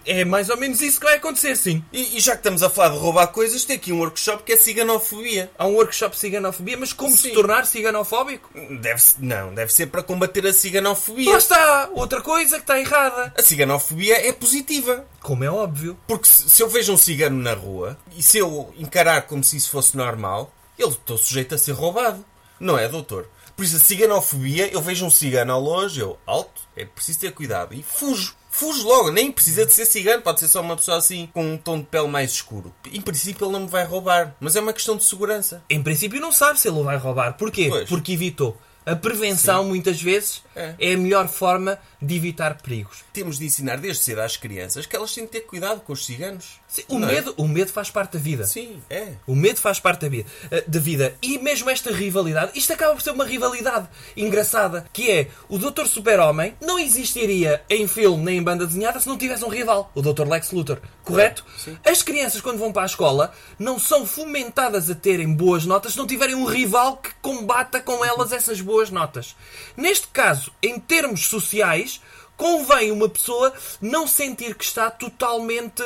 É 0.07 0.25
mais 0.25 0.51
ou 0.51 0.57
menos 0.57 0.81
isso 0.81 1.01
que 1.01 1.07
vai 1.07 1.17
acontecer, 1.17 1.57
sim. 1.57 1.85
E, 1.93 2.17
e 2.17 2.21
já 2.21 2.33
que 2.33 2.39
estamos 2.39 2.63
a 2.63 2.71
falar 2.71 2.91
de 2.91 2.99
roubar 2.99 3.27
coisas, 3.29 3.65
tem 3.65 3.77
aqui 3.77 3.93
um 3.93 3.99
workshop 3.99 4.43
que 4.43 4.53
é 4.53 4.57
ciganofobia. 4.57 5.51
Há 5.59 5.67
um 5.67 5.75
workshop 5.75 6.15
de 6.15 6.21
ciganofobia, 6.21 6.77
mas 6.77 6.93
como 6.93 7.17
se 7.17 7.29
Sim. 7.29 7.35
tornar 7.35 7.67
ciganofóbico? 7.67 8.51
Deve 8.81 9.03
não, 9.19 9.55
deve 9.55 9.73
ser 9.73 9.87
para 9.87 10.03
combater 10.03 10.45
a 10.45 10.49
Lá 10.49 10.53
ciganofobia. 10.53 11.37
está! 11.37 11.89
Outra 11.93 12.21
coisa 12.21 12.57
que 12.57 12.63
está 12.63 12.79
errada. 12.79 13.33
A 13.37 13.43
ciganofobia 13.43 14.27
é 14.27 14.33
positiva. 14.33 15.07
Como 15.21 15.43
é 15.45 15.51
óbvio. 15.51 15.99
Porque 16.07 16.27
se, 16.29 16.49
se 16.49 16.63
eu 16.63 16.69
vejo 16.69 16.93
um 16.93 16.97
cigano 16.97 17.41
na 17.43 17.55
rua 17.55 17.99
e 18.17 18.23
se 18.23 18.39
eu 18.39 18.73
encarar 18.79 19.23
como 19.23 19.43
se 19.43 19.57
isso 19.57 19.71
fosse 19.71 19.97
normal, 19.97 20.53
eu 20.79 20.89
estou 20.89 21.17
sujeito 21.19 21.55
a 21.55 21.59
ser 21.59 21.73
roubado. 21.73 22.25
Não 22.61 22.79
é, 22.79 22.89
doutor? 22.89 23.29
Por 23.57 23.65
isso, 23.65 23.77
a 23.77 23.81
ciganofobia, 23.81 24.73
eu 24.73 24.81
vejo 24.81 25.05
um 25.07 25.11
cigano 25.11 25.53
ao 25.53 25.61
longe, 25.61 26.01
eu, 26.01 26.19
alto, 26.27 26.63
é 26.77 26.85
preciso 26.85 27.21
ter 27.21 27.33
cuidado. 27.33 27.73
E 27.75 27.83
fujo. 27.83 28.35
Fujo 28.57 28.87
logo, 28.87 29.11
nem 29.11 29.33
precisa 29.33 29.67
de 29.67 29.73
ser 29.73 29.85
cigano, 29.85 30.23
pode 30.23 30.38
ser 30.38 30.47
só 30.47 30.61
uma 30.61 30.77
pessoa 30.77 30.99
assim 30.99 31.29
com 31.35 31.45
um 31.45 31.57
tom 31.57 31.81
de 31.81 31.87
pele 31.87 32.07
mais 32.07 32.31
escuro. 32.31 32.73
Em 32.93 33.01
princípio, 33.01 33.47
ele 33.47 33.53
não 33.53 33.61
me 33.62 33.67
vai 33.67 33.85
roubar, 33.85 34.37
mas 34.38 34.55
é 34.55 34.61
uma 34.61 34.73
questão 34.73 34.97
de 34.97 35.03
segurança. 35.03 35.64
Em 35.69 35.83
princípio 35.83 36.21
não 36.21 36.31
sabe 36.31 36.61
se 36.61 36.69
ele 36.69 36.79
o 36.79 36.85
vai 36.85 36.97
roubar. 36.97 37.33
Porquê? 37.37 37.67
Pois. 37.69 37.88
Porque 37.88 38.12
evitou. 38.12 38.57
A 38.87 38.94
prevenção, 38.94 39.64
muitas 39.64 40.01
vezes, 40.01 40.42
É. 40.55 40.75
é. 40.79 40.94
a 40.94 40.97
melhor 40.99 41.27
forma 41.29 41.79
de 42.03 42.16
evitar 42.16 42.55
perigos. 42.61 42.99
Temos 43.12 43.38
de 43.38 43.47
ensinar 43.47 43.77
desde 43.79 44.03
cedo 44.05 44.20
às 44.20 44.37
crianças 44.37 44.85
que 44.85 44.94
elas 44.94 45.12
têm 45.14 45.25
de 45.25 45.31
ter 45.31 45.40
cuidado 45.40 45.81
com 45.81 45.92
os 45.92 46.05
ciganos. 46.05 46.61
Sim, 46.68 46.83
o, 46.88 46.99
Não 46.99 47.09
é? 47.09 47.12
medo, 47.14 47.35
o 47.37 47.49
medo 47.49 47.73
faz 47.73 47.88
parte 47.90 48.12
da 48.12 48.18
vida. 48.18 48.44
Sim, 48.47 48.83
é. 48.90 49.14
O 49.27 49.35
medo 49.35 49.59
faz 49.61 49.81
parte 49.81 50.03
da 50.03 50.09
vida, 50.09 50.29
eh, 50.51 50.64
da 50.66 50.79
vida. 50.81 51.16
E 51.23 51.38
mesmo 51.38 51.70
esta 51.70 51.90
rivalidade, 51.92 52.53
isto 52.55 52.73
acaba 52.73 52.92
por 52.94 53.01
ser 53.01 53.12
uma 53.12 53.25
rivalidade 53.25 53.88
engraçada, 54.16 54.85
que 54.92 55.11
é 55.11 55.29
o 55.49 55.57
Dr. 55.59 55.87
Super-Homem 55.87 56.55
não 56.61 56.79
existiria 56.79 57.62
em 57.70 57.87
filme 57.88 58.23
nem 58.25 58.38
em 58.38 58.42
banda 58.42 58.66
desenhada 58.66 59.01
se 59.01 59.09
não 59.09 59.16
tivesse 59.16 59.44
um 59.44 59.49
rival, 59.49 59.90
o 59.94 60.03
Dr. 60.03 60.27
Lex 60.29 60.51
Luthor. 60.51 60.79
Correto? 61.05 61.44
Sim. 61.57 61.79
As 61.85 62.03
crianças, 62.03 62.40
quando 62.40 62.59
vão 62.59 62.73
para 62.73 62.83
a 62.83 62.87
escola, 62.87 63.33
não 63.59 63.79
são 63.79 64.05
fomentadas 64.07 64.90
a 64.90 64.94
terem 64.94 65.33
boas 65.33 65.64
notas 65.64 65.92
se 65.92 65.99
não 65.99 66.07
tiverem 66.07 66.35
um 66.35 66.44
rival 66.44 66.97
que 66.99 67.11
combata 67.23 67.81
com 67.81 68.05
elas 68.05 68.33
essas 68.33 68.61
boas 68.61 68.74
notas. 68.91 69.37
Neste 69.77 70.09
caso, 70.09 70.53
em 70.63 70.79
termos 70.79 71.27
sociais, 71.27 72.01
convém 72.37 72.91
uma 72.91 73.09
pessoa 73.09 73.53
não 73.81 74.07
sentir 74.07 74.55
que 74.55 74.65
está 74.65 74.91
totalmente 74.91 75.83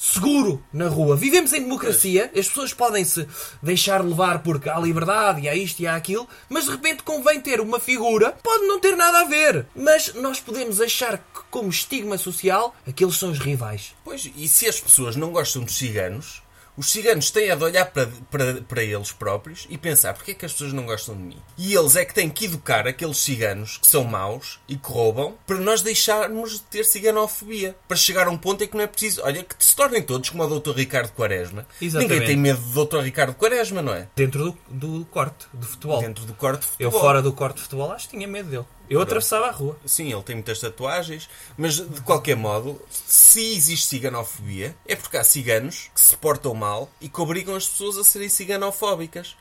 seguro 0.00 0.64
na 0.72 0.88
rua. 0.88 1.14
Vivemos 1.14 1.52
em 1.52 1.60
democracia, 1.60 2.32
as 2.34 2.48
pessoas 2.48 2.72
podem 2.72 3.04
se 3.04 3.28
deixar 3.62 4.02
levar 4.02 4.42
porque 4.42 4.70
há 4.70 4.78
liberdade 4.78 5.42
e 5.42 5.48
há 5.48 5.54
isto 5.54 5.80
e 5.80 5.86
há 5.86 5.94
aquilo, 5.94 6.26
mas 6.48 6.64
de 6.64 6.70
repente 6.70 7.02
convém 7.02 7.38
ter 7.38 7.60
uma 7.60 7.78
figura, 7.78 8.32
pode 8.42 8.66
não 8.66 8.80
ter 8.80 8.96
nada 8.96 9.20
a 9.20 9.24
ver, 9.24 9.66
mas 9.76 10.14
nós 10.14 10.40
podemos 10.40 10.80
achar 10.80 11.18
que, 11.18 11.40
como 11.50 11.68
estigma 11.68 12.16
social, 12.16 12.74
aqueles 12.88 13.16
são 13.16 13.30
os 13.30 13.38
rivais. 13.38 13.94
Pois, 14.02 14.30
e 14.34 14.48
se 14.48 14.66
as 14.66 14.80
pessoas 14.80 15.16
não 15.16 15.32
gostam 15.32 15.62
dos 15.62 15.76
ciganos, 15.76 16.42
os 16.76 16.90
ciganos 16.90 17.30
têm 17.30 17.50
a 17.50 17.54
de 17.54 17.64
olhar 17.64 17.86
para, 17.86 18.08
para, 18.30 18.54
para 18.62 18.82
eles 18.82 19.12
próprios 19.12 19.66
e 19.68 19.76
pensar 19.76 20.14
porque 20.14 20.30
é 20.30 20.34
que 20.34 20.46
as 20.46 20.52
pessoas 20.52 20.72
não 20.72 20.86
gostam 20.86 21.14
de 21.14 21.22
mim. 21.22 21.36
E 21.58 21.74
eles 21.74 21.96
é 21.96 22.04
que 22.04 22.14
têm 22.14 22.30
que 22.30 22.46
educar 22.46 22.86
aqueles 22.86 23.18
ciganos 23.18 23.78
que 23.78 23.86
são 23.86 24.04
maus 24.04 24.58
e 24.68 24.76
que 24.76 24.90
roubam 24.90 25.34
para 25.46 25.58
nós 25.58 25.82
deixarmos 25.82 26.52
de 26.52 26.62
ter 26.62 26.84
ciganofobia. 26.84 27.76
Para 27.86 27.96
chegar 27.96 28.26
a 28.26 28.30
um 28.30 28.38
ponto 28.38 28.64
em 28.64 28.66
que 28.66 28.76
não 28.76 28.84
é 28.84 28.86
preciso. 28.86 29.22
Olha, 29.24 29.42
que 29.42 29.54
se 29.64 29.74
tornem 29.76 30.02
todos 30.02 30.30
como 30.30 30.42
o 30.42 30.60
Dr. 30.60 30.72
Ricardo 30.72 31.12
Quaresma. 31.12 31.66
Exatamente. 31.80 32.12
Ninguém 32.12 32.26
tem 32.26 32.36
medo 32.36 32.60
do 32.60 32.84
Dr. 32.84 33.00
Ricardo 33.00 33.34
Quaresma, 33.34 33.82
não 33.82 33.92
é? 33.94 34.08
Dentro 34.16 34.56
do, 34.68 35.00
do 35.00 35.04
corte 35.06 35.46
de 35.52 35.66
futebol. 35.66 36.00
Dentro 36.00 36.24
do 36.24 36.34
corte 36.34 36.60
de 36.60 36.66
Eu 36.78 36.90
futebol. 36.90 37.00
fora 37.00 37.22
do 37.22 37.32
corte 37.32 37.56
de 37.56 37.62
futebol 37.62 37.92
acho 37.92 38.08
que 38.08 38.16
tinha 38.16 38.28
medo 38.28 38.48
dele. 38.50 38.64
Eu 38.90 39.00
atravessava 39.00 39.46
a 39.46 39.52
rua. 39.52 39.78
Sim, 39.86 40.12
ele 40.12 40.22
tem 40.22 40.34
muitas 40.34 40.58
tatuagens, 40.58 41.30
mas 41.56 41.76
de 41.76 42.00
qualquer 42.00 42.36
modo, 42.36 42.82
se 42.90 43.54
existe 43.54 43.86
ciganofobia, 43.86 44.76
é 44.84 44.96
porque 44.96 45.16
há 45.16 45.22
ciganos 45.22 45.88
que 45.94 46.00
se 46.00 46.16
portam 46.16 46.52
mal 46.54 46.90
e 47.00 47.08
que 47.08 47.20
obrigam 47.20 47.54
as 47.54 47.68
pessoas 47.68 47.96
a 47.96 48.02
serem 48.02 48.28
ciganofóbicas. 48.28 49.36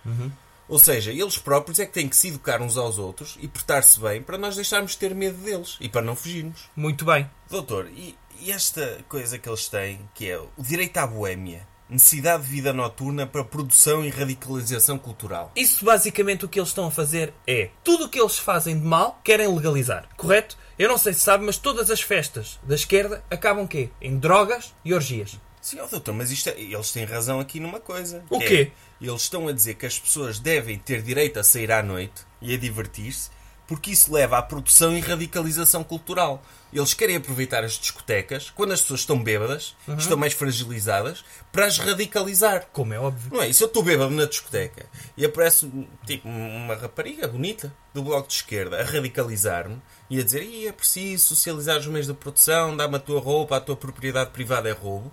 Ou 0.68 0.78
seja, 0.78 1.12
eles 1.12 1.40
próprios 1.40 1.80
é 1.80 1.86
que 1.88 1.94
têm 1.94 2.08
que 2.08 2.16
se 2.16 2.28
educar 2.28 2.62
uns 2.62 2.78
aos 2.78 3.00
outros 3.00 3.40
e 3.42 3.48
portar-se 3.48 4.00
bem 4.00 4.22
para 4.22 4.38
nós 4.38 4.56
deixarmos 4.56 4.92
de 4.92 5.00
ter 5.00 5.16
medo 5.16 5.38
deles 5.40 5.78
e 5.82 5.90
para 5.90 6.04
não 6.04 6.16
fugirmos. 6.16 6.70
Muito 6.76 7.04
bem. 7.04 7.28
Doutor, 7.50 7.90
e, 7.90 8.16
e 8.40 8.52
esta 8.52 9.04
coisa 9.10 9.40
que 9.40 9.50
eles 9.50 9.68
têm, 9.68 10.08
que 10.14 10.30
é 10.30 10.38
o 10.38 10.48
direito 10.60 10.96
à 10.98 11.08
boémia, 11.08 11.68
necessidade 11.90 12.44
de 12.44 12.50
vida 12.50 12.72
noturna 12.72 13.26
para 13.26 13.44
produção 13.44 14.06
e 14.06 14.10
radicalização 14.10 14.98
cultural. 14.98 15.52
Isso 15.56 15.84
basicamente 15.84 16.46
o 16.46 16.50
que 16.50 16.60
eles 16.60 16.70
estão 16.70 16.86
a 16.88 16.92
fazer 16.92 17.34
é 17.48 17.70
tudo 17.84 18.06
o 18.06 18.10
que 18.10 18.20
eles 18.20 18.38
fazem 18.38 18.78
de 18.80 18.86
mal 18.86 19.20
querem 19.24 19.48
legalizar, 19.54 20.08
correto? 20.16 20.58
Eu 20.78 20.88
não 20.88 20.98
sei 20.98 21.14
se 21.14 21.22
sabe, 21.22 21.44
mas 21.46 21.58
todas 21.58 21.90
as 21.90 22.02
festas 22.02 22.60
da 22.64 22.76
esquerda 22.76 23.24
acabam 23.30 23.68
quê? 23.68 23.90
Em 24.02 24.18
drogas 24.18 24.74
e 24.86 24.94
orgias. 24.94 25.38
Ó, 25.78 25.88
doutor, 25.88 26.14
mas 26.14 26.32
isto 26.32 26.50
é- 26.50 26.60
eles 26.60 26.92
têm 26.92 27.04
razão 27.04 27.40
aqui 27.40 27.60
numa 27.60 27.80
coisa. 27.82 28.24
O 28.30 28.40
quê? 28.40 28.72
É, 29.02 29.06
eles 29.06 29.24
estão 29.24 29.48
a 29.48 29.52
dizer 29.52 29.74
que 29.76 29.86
as 29.86 30.00
pessoas 30.00 30.40
devem 30.40 30.78
ter 30.78 31.02
direito 31.02 31.38
a 31.40 31.44
sair 31.44 31.72
à 31.72 31.84
noite 31.84 32.22
e 32.42 32.54
a 32.54 32.58
divertir-se, 32.58 33.30
porque 33.70 33.92
isso 33.92 34.12
leva 34.12 34.40
à 34.40 34.42
produção 34.42 34.98
e 34.98 35.00
radicalização 35.00 35.84
cultural. 35.84 36.44
Eles 36.74 36.94
querem 36.94 37.16
aproveitar 37.16 37.64
as 37.64 37.74
discotecas, 37.80 38.50
quando 38.56 38.72
as 38.74 38.82
pessoas 38.82 39.00
estão 39.02 39.22
bêbadas, 39.24 39.76
Uhum. 39.88 39.96
estão 39.96 40.18
mais 40.18 40.34
fragilizadas, 40.34 41.24
para 41.52 41.66
as 41.66 41.78
radicalizar. 41.78 42.68
Como 42.74 42.94
é 42.94 43.00
óbvio. 43.00 43.32
Não 43.32 43.42
é? 43.44 43.48
E 43.50 43.54
se 43.54 43.64
eu 43.64 43.68
estou 43.68 43.82
bêbado 43.84 44.10
na 44.12 44.26
discoteca 44.26 44.86
e 45.16 45.24
aparece 45.26 45.72
tipo 46.06 46.28
uma 46.28 46.76
rapariga 46.76 47.28
bonita 47.28 47.74
do 47.94 48.04
bloco 48.04 48.28
de 48.28 48.34
esquerda 48.34 48.82
a 48.82 48.84
radicalizar-me 48.84 49.80
e 50.10 50.20
a 50.20 50.24
dizer 50.24 50.44
"Ih, 50.44 50.68
é 50.68 50.72
preciso 50.72 51.28
socializar 51.28 51.78
os 51.78 51.88
meios 51.88 52.08
de 52.08 52.14
produção, 52.14 52.76
dá-me 52.76 52.96
a 52.96 53.00
tua 53.00 53.20
roupa, 53.20 53.58
a 53.58 53.62
tua 53.62 53.76
propriedade 53.76 54.32
privada 54.32 54.68
é 54.68 54.72
roubo, 54.74 55.12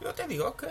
eu 0.00 0.10
até 0.10 0.26
digo, 0.26 0.44
ok, 0.44 0.68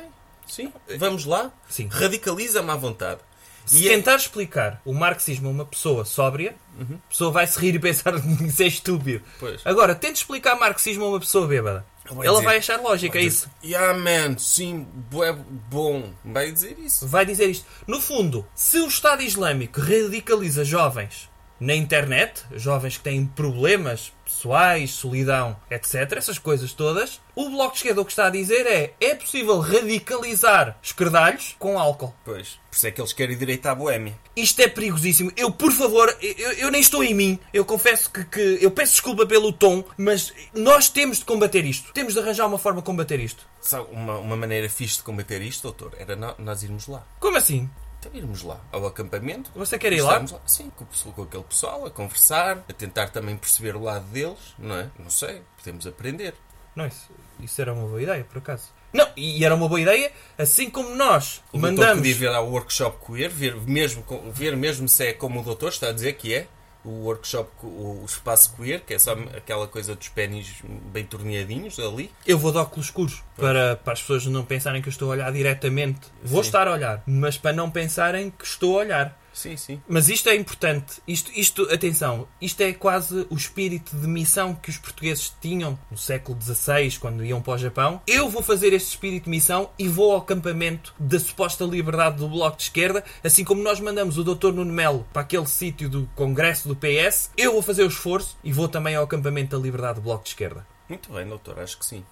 sim, 0.48 0.72
vamos 0.98 1.26
lá, 1.26 1.52
Sim. 1.70 1.88
radicaliza-me 1.92 2.70
à 2.72 2.76
vontade. 2.76 3.20
Se 3.66 3.84
E 3.84 3.88
é- 3.88 3.92
tentar 3.96 4.16
explicar 4.16 4.82
o 4.86 4.94
marxismo 4.94 5.48
a 5.48 5.52
uma 5.52 5.66
pessoa 5.66 6.06
sóbria, 6.06 6.56
a 6.80 7.10
pessoa 7.10 7.32
vai 7.32 7.48
se 7.48 7.60
rir 7.60 7.76
e 7.76 7.80
pensar 7.80 8.14
que 8.22 8.28
isso 8.46 8.62
é 8.64 8.68
estúpido. 8.68 9.24
Pois. 9.40 9.62
Agora, 9.66 9.96
tente 9.96 10.20
explicar 10.20 10.56
marxismo 10.56 11.06
a 11.06 11.10
uma 11.10 11.20
pessoa 11.20 11.48
bêbada. 11.48 11.86
Vai 12.12 12.28
Ela 12.28 12.36
dizer- 12.36 12.46
vai 12.46 12.58
achar 12.58 12.80
lógica, 12.80 13.18
é 13.18 13.24
isso. 13.24 13.50
Yeah, 13.64 13.98
man, 13.98 14.38
sim, 14.38 14.86
bué 15.10 15.34
bom. 15.72 16.12
Vai 16.24 16.52
dizer 16.52 16.78
isso. 16.80 17.08
Vai 17.08 17.26
dizer 17.26 17.48
isto. 17.50 17.66
No 17.88 18.00
fundo, 18.00 18.46
se 18.54 18.78
o 18.80 18.88
Estado 18.88 19.24
Islâmico 19.24 19.82
radicaliza 19.82 20.64
jovens 20.64 21.28
na 21.60 21.76
internet, 21.76 22.44
jovens 22.54 22.98
que 22.98 23.04
têm 23.04 23.26
problemas 23.26 24.12
pessoais, 24.26 24.92
solidão, 24.92 25.56
etc., 25.70 26.14
essas 26.18 26.38
coisas 26.38 26.74
todas, 26.74 27.22
o 27.36 27.50
Bloco 27.50 27.74
de 27.74 27.78
Esquerda 27.78 28.02
o 28.02 28.06
que 28.06 28.12
está 28.12 28.28
a 28.28 28.30
dizer 28.30 28.66
é 28.66 28.94
é 29.00 29.16
possível 29.16 29.60
radicalizar 29.60 30.78
esquerdalhos 30.82 31.56
com 31.60 31.80
álcool. 31.80 32.14
Pois, 32.24 32.60
por 32.70 32.76
isso 32.76 32.88
é 32.88 32.92
que 32.92 33.00
eles 33.00 33.14
querem 33.14 33.38
direito 33.38 33.66
à 33.68 33.76
boémia. 33.76 34.18
Isto 34.36 34.62
é 34.62 34.68
perigosíssimo. 34.68 35.32
Eu, 35.38 35.52
por 35.52 35.72
favor, 35.72 36.16
eu, 36.22 36.52
eu 36.54 36.72
nem 36.72 36.82
estou 36.82 37.04
em 37.04 37.14
mim. 37.14 37.40
Eu 37.54 37.64
confesso 37.64 38.10
que, 38.10 38.26
que 38.26 38.58
eu 38.62 38.72
peço 38.72 38.94
desculpa 38.94 39.26
pelo 39.26 39.54
tom, 39.54 39.84
mas 39.98 40.34
nós 40.54 40.90
temos 40.90 41.20
de 41.20 41.26
combater 41.26 41.64
isto. 41.66 41.94
Temos 41.94 42.14
de 42.14 42.20
arranjar 42.20 42.48
uma 42.48 42.58
forma 42.58 42.82
de 42.82 42.86
combater 42.86 43.20
isto. 43.20 43.48
Sabe, 43.62 43.88
uma, 43.92 44.18
uma 44.18 44.36
maneira 44.36 44.70
fixe 44.70 44.98
de 44.98 45.04
combater 45.04 45.42
isto, 45.42 45.64
doutor, 45.64 45.94
era 45.98 46.16
nós 46.16 46.64
irmos 46.64 46.88
lá. 46.88 47.06
Como 47.20 47.38
assim? 47.38 47.70
Então 48.06 48.20
irmos 48.20 48.44
lá 48.44 48.60
ao 48.72 48.86
acampamento. 48.86 49.50
Você 49.56 49.80
quer 49.80 49.92
ir 49.92 50.02
lá? 50.02 50.22
Estarmos 50.22 50.36
Sim, 50.46 50.72
com, 50.76 50.86
com 51.12 51.24
aquele 51.24 51.44
pessoal, 51.44 51.86
a 51.86 51.90
conversar, 51.92 52.64
a 52.70 52.74
tentar 52.74 53.10
também 53.10 53.36
perceber 53.36 53.76
o 53.76 53.82
lado 53.82 54.06
deles, 54.06 54.38
não 54.60 54.76
é? 54.76 54.90
Não 55.00 55.10
sei, 55.10 55.42
podemos 55.58 55.88
aprender. 55.88 56.36
Não, 56.76 56.86
isso, 56.86 57.10
isso 57.40 57.62
era 57.62 57.74
uma 57.74 57.88
boa 57.88 58.02
ideia, 58.02 58.24
por 58.24 58.38
acaso. 58.38 58.66
Não, 58.94 59.08
e 59.16 59.44
era 59.44 59.56
uma 59.56 59.68
boa 59.68 59.82
ideia, 59.82 60.12
assim 60.38 60.70
como 60.70 60.96
nós 60.96 61.42
O 61.52 61.58
doutor 61.58 61.72
mandamos. 61.72 61.98
podia 61.98 62.16
vir 62.16 62.30
ao 62.30 62.48
workshop 62.50 63.06
queer, 63.06 63.30
ver 63.30 63.56
mesmo, 63.56 64.06
ver 64.32 64.56
mesmo 64.56 64.88
se 64.88 65.08
é 65.08 65.14
como 65.14 65.42
o 65.42 65.44
doutor 65.44 65.70
está 65.70 65.90
a 65.90 65.92
dizer 65.92 66.14
que 66.14 66.34
é. 66.34 66.48
O 66.86 67.06
workshop, 67.06 67.50
o 67.64 68.04
espaço 68.06 68.54
queer, 68.56 68.82
que 68.82 68.94
é 68.94 69.00
só 69.00 69.14
aquela 69.36 69.68
coisa 69.68 69.96
dos 69.96 70.08
pênis 70.08 70.62
bem 70.94 71.04
torneadinhos 71.04 71.80
ali. 71.80 72.12
Eu 72.26 72.38
vou 72.38 72.52
de 72.52 72.60
óculos 72.60 72.86
escuros 72.86 73.24
para, 73.36 73.76
para 73.76 73.94
as 73.94 74.02
pessoas 74.02 74.26
não 74.28 74.46
pensarem 74.46 74.82
que 74.82 74.88
eu 74.88 74.92
estou 74.92 75.10
a 75.10 75.16
olhar 75.16 75.32
diretamente. 75.32 76.02
Vou 76.24 76.44
Sim. 76.44 76.48
estar 76.48 76.68
a 76.68 76.74
olhar, 76.74 77.04
mas 77.08 77.38
para 77.38 77.54
não 77.54 77.72
pensarem 77.72 78.30
que 78.30 78.46
estou 78.46 78.78
a 78.78 78.82
olhar. 78.82 79.25
Sim, 79.36 79.58
sim. 79.58 79.82
Mas 79.88 80.08
isto 80.08 80.30
é 80.30 80.36
importante. 80.36 81.02
Isto, 81.06 81.30
isto, 81.36 81.64
atenção, 81.72 82.26
isto 82.42 82.62
é 82.62 82.72
quase 82.72 83.28
o 83.30 83.36
espírito 83.36 83.96
de 83.96 84.08
missão 84.08 84.56
que 84.56 84.70
os 84.70 84.78
portugueses 84.78 85.36
tinham 85.42 85.78
no 85.92 85.98
século 85.98 86.40
XVI, 86.42 86.98
quando 87.00 87.24
iam 87.24 87.42
para 87.42 87.54
o 87.54 87.58
Japão. 87.58 88.02
Eu 88.08 88.30
vou 88.30 88.42
fazer 88.42 88.72
este 88.72 88.92
espírito 88.92 89.26
de 89.26 89.30
missão 89.30 89.70
e 89.78 89.90
vou 89.90 90.14
ao 90.14 90.20
acampamento 90.20 90.96
da 90.98 91.20
suposta 91.20 91.66
liberdade 91.66 92.18
do 92.18 92.30
Bloco 92.30 92.56
de 92.56 92.64
Esquerda, 92.64 93.04
assim 93.24 93.44
como 93.44 93.62
nós 93.62 93.82
mandamos 93.82 94.18
o 94.18 94.24
Dr. 94.24 94.54
Nuno 94.54 94.72
Melo 94.72 95.06
para 95.12 95.24
aquele 95.24 95.48
sítio 95.48 95.90
do 95.90 96.10
Congresso 96.16 96.70
do 96.70 96.76
PS. 96.76 97.30
Eu 97.36 97.52
vou 97.52 97.62
fazer 97.62 97.84
o 97.84 97.88
esforço 97.88 98.38
e 98.42 98.54
vou 98.54 98.70
também 98.70 98.96
ao 98.96 99.04
acampamento 99.04 99.58
da 99.58 99.62
liberdade 99.62 99.96
do 99.96 100.02
Bloco 100.02 100.24
de 100.24 100.30
Esquerda. 100.30 100.66
Muito 100.88 101.12
bem, 101.12 101.28
doutor, 101.28 101.60
acho 101.60 101.78
que 101.78 101.86
sim. 101.86 102.06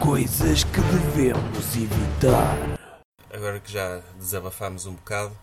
Coisas 0.00 0.64
que 0.64 0.80
devemos 0.80 1.76
evitar. 1.76 2.78
Agora 3.32 3.60
que 3.60 3.70
já 3.70 4.00
desabafámos 4.18 4.86
um 4.86 4.94
bocado, 4.94 5.36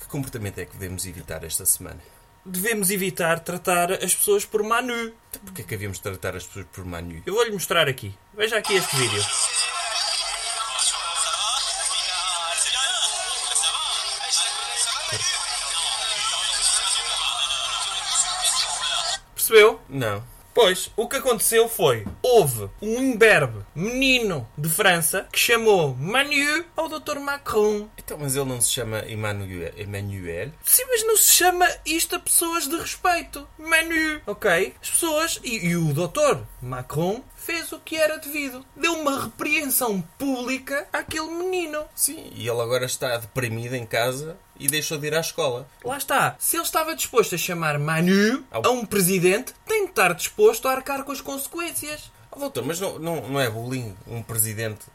que 0.00 0.06
comportamento 0.08 0.58
é 0.58 0.64
que 0.64 0.76
devemos 0.76 1.06
evitar 1.06 1.44
esta 1.44 1.64
semana? 1.64 2.00
Devemos 2.44 2.90
evitar 2.90 3.40
tratar 3.40 3.92
as 3.92 4.14
pessoas 4.14 4.44
por 4.44 4.62
Manu. 4.62 5.12
Então, 5.28 5.42
Porquê 5.44 5.62
é 5.62 5.64
que 5.64 5.74
havíamos 5.74 5.98
de 5.98 6.02
tratar 6.02 6.36
as 6.36 6.46
pessoas 6.46 6.66
por 6.72 6.84
Manu? 6.84 7.22
Eu 7.26 7.34
vou-lhe 7.34 7.52
mostrar 7.52 7.88
aqui. 7.88 8.14
Veja 8.34 8.56
aqui 8.56 8.74
este 8.74 8.96
vídeo. 8.96 9.22
Percebeu? 19.34 19.80
Não. 19.88 20.22
Pois, 20.52 20.90
o 20.96 21.08
que 21.08 21.16
aconteceu 21.16 21.68
foi: 21.68 22.06
houve 22.22 22.68
um 22.82 23.00
imberbe 23.00 23.60
menino 23.74 24.48
de 24.56 24.68
França 24.68 25.28
que 25.32 25.38
chamou 25.38 25.94
Manu 25.94 26.64
ao 26.76 26.88
Dr. 26.88 27.18
Macron. 27.18 27.88
Então, 27.96 28.18
mas 28.18 28.36
ele 28.36 28.46
não 28.46 28.60
se 28.60 28.70
chama 28.70 29.04
Emmanuel? 29.06 29.72
Emmanuel? 29.76 30.50
Sim, 30.64 30.84
mas 30.88 31.06
não 31.06 31.16
se 31.16 31.32
chama 31.32 31.68
isto 31.86 32.16
a 32.16 32.18
pessoas 32.18 32.68
de 32.68 32.76
respeito. 32.76 33.46
Manu, 33.58 34.20
ok? 34.26 34.74
As 34.82 34.90
pessoas. 34.90 35.40
E, 35.44 35.68
e 35.68 35.76
o 35.76 35.92
doutor 35.92 36.46
Macron 36.60 37.22
fez 37.50 37.72
o 37.72 37.80
que 37.80 37.96
era 37.96 38.16
devido. 38.16 38.64
Deu 38.76 38.94
uma 38.94 39.24
repreensão 39.24 40.00
pública 40.16 40.86
àquele 40.92 41.28
menino. 41.30 41.84
Sim, 41.96 42.30
e 42.32 42.48
ele 42.48 42.60
agora 42.60 42.84
está 42.84 43.16
deprimido 43.16 43.74
em 43.74 43.84
casa 43.84 44.36
e 44.58 44.68
deixou 44.68 44.98
de 44.98 45.08
ir 45.08 45.14
à 45.14 45.20
escola. 45.20 45.68
Lá 45.84 45.98
está. 45.98 46.36
Se 46.38 46.56
ele 46.56 46.62
estava 46.62 46.94
disposto 46.94 47.34
a 47.34 47.38
chamar 47.38 47.76
Manu 47.78 48.44
a 48.52 48.70
um 48.70 48.86
presidente, 48.86 49.52
tem 49.66 49.84
de 49.84 49.90
estar 49.90 50.14
disposto 50.14 50.68
a 50.68 50.72
arcar 50.72 51.02
com 51.02 51.10
as 51.10 51.20
consequências. 51.20 52.12
Oh, 52.30 52.38
doutor, 52.38 52.64
mas 52.64 52.78
não, 52.78 53.00
não, 53.00 53.28
não 53.28 53.40
é 53.40 53.50
bullying 53.50 53.96
um 54.06 54.22
presidente 54.22 54.86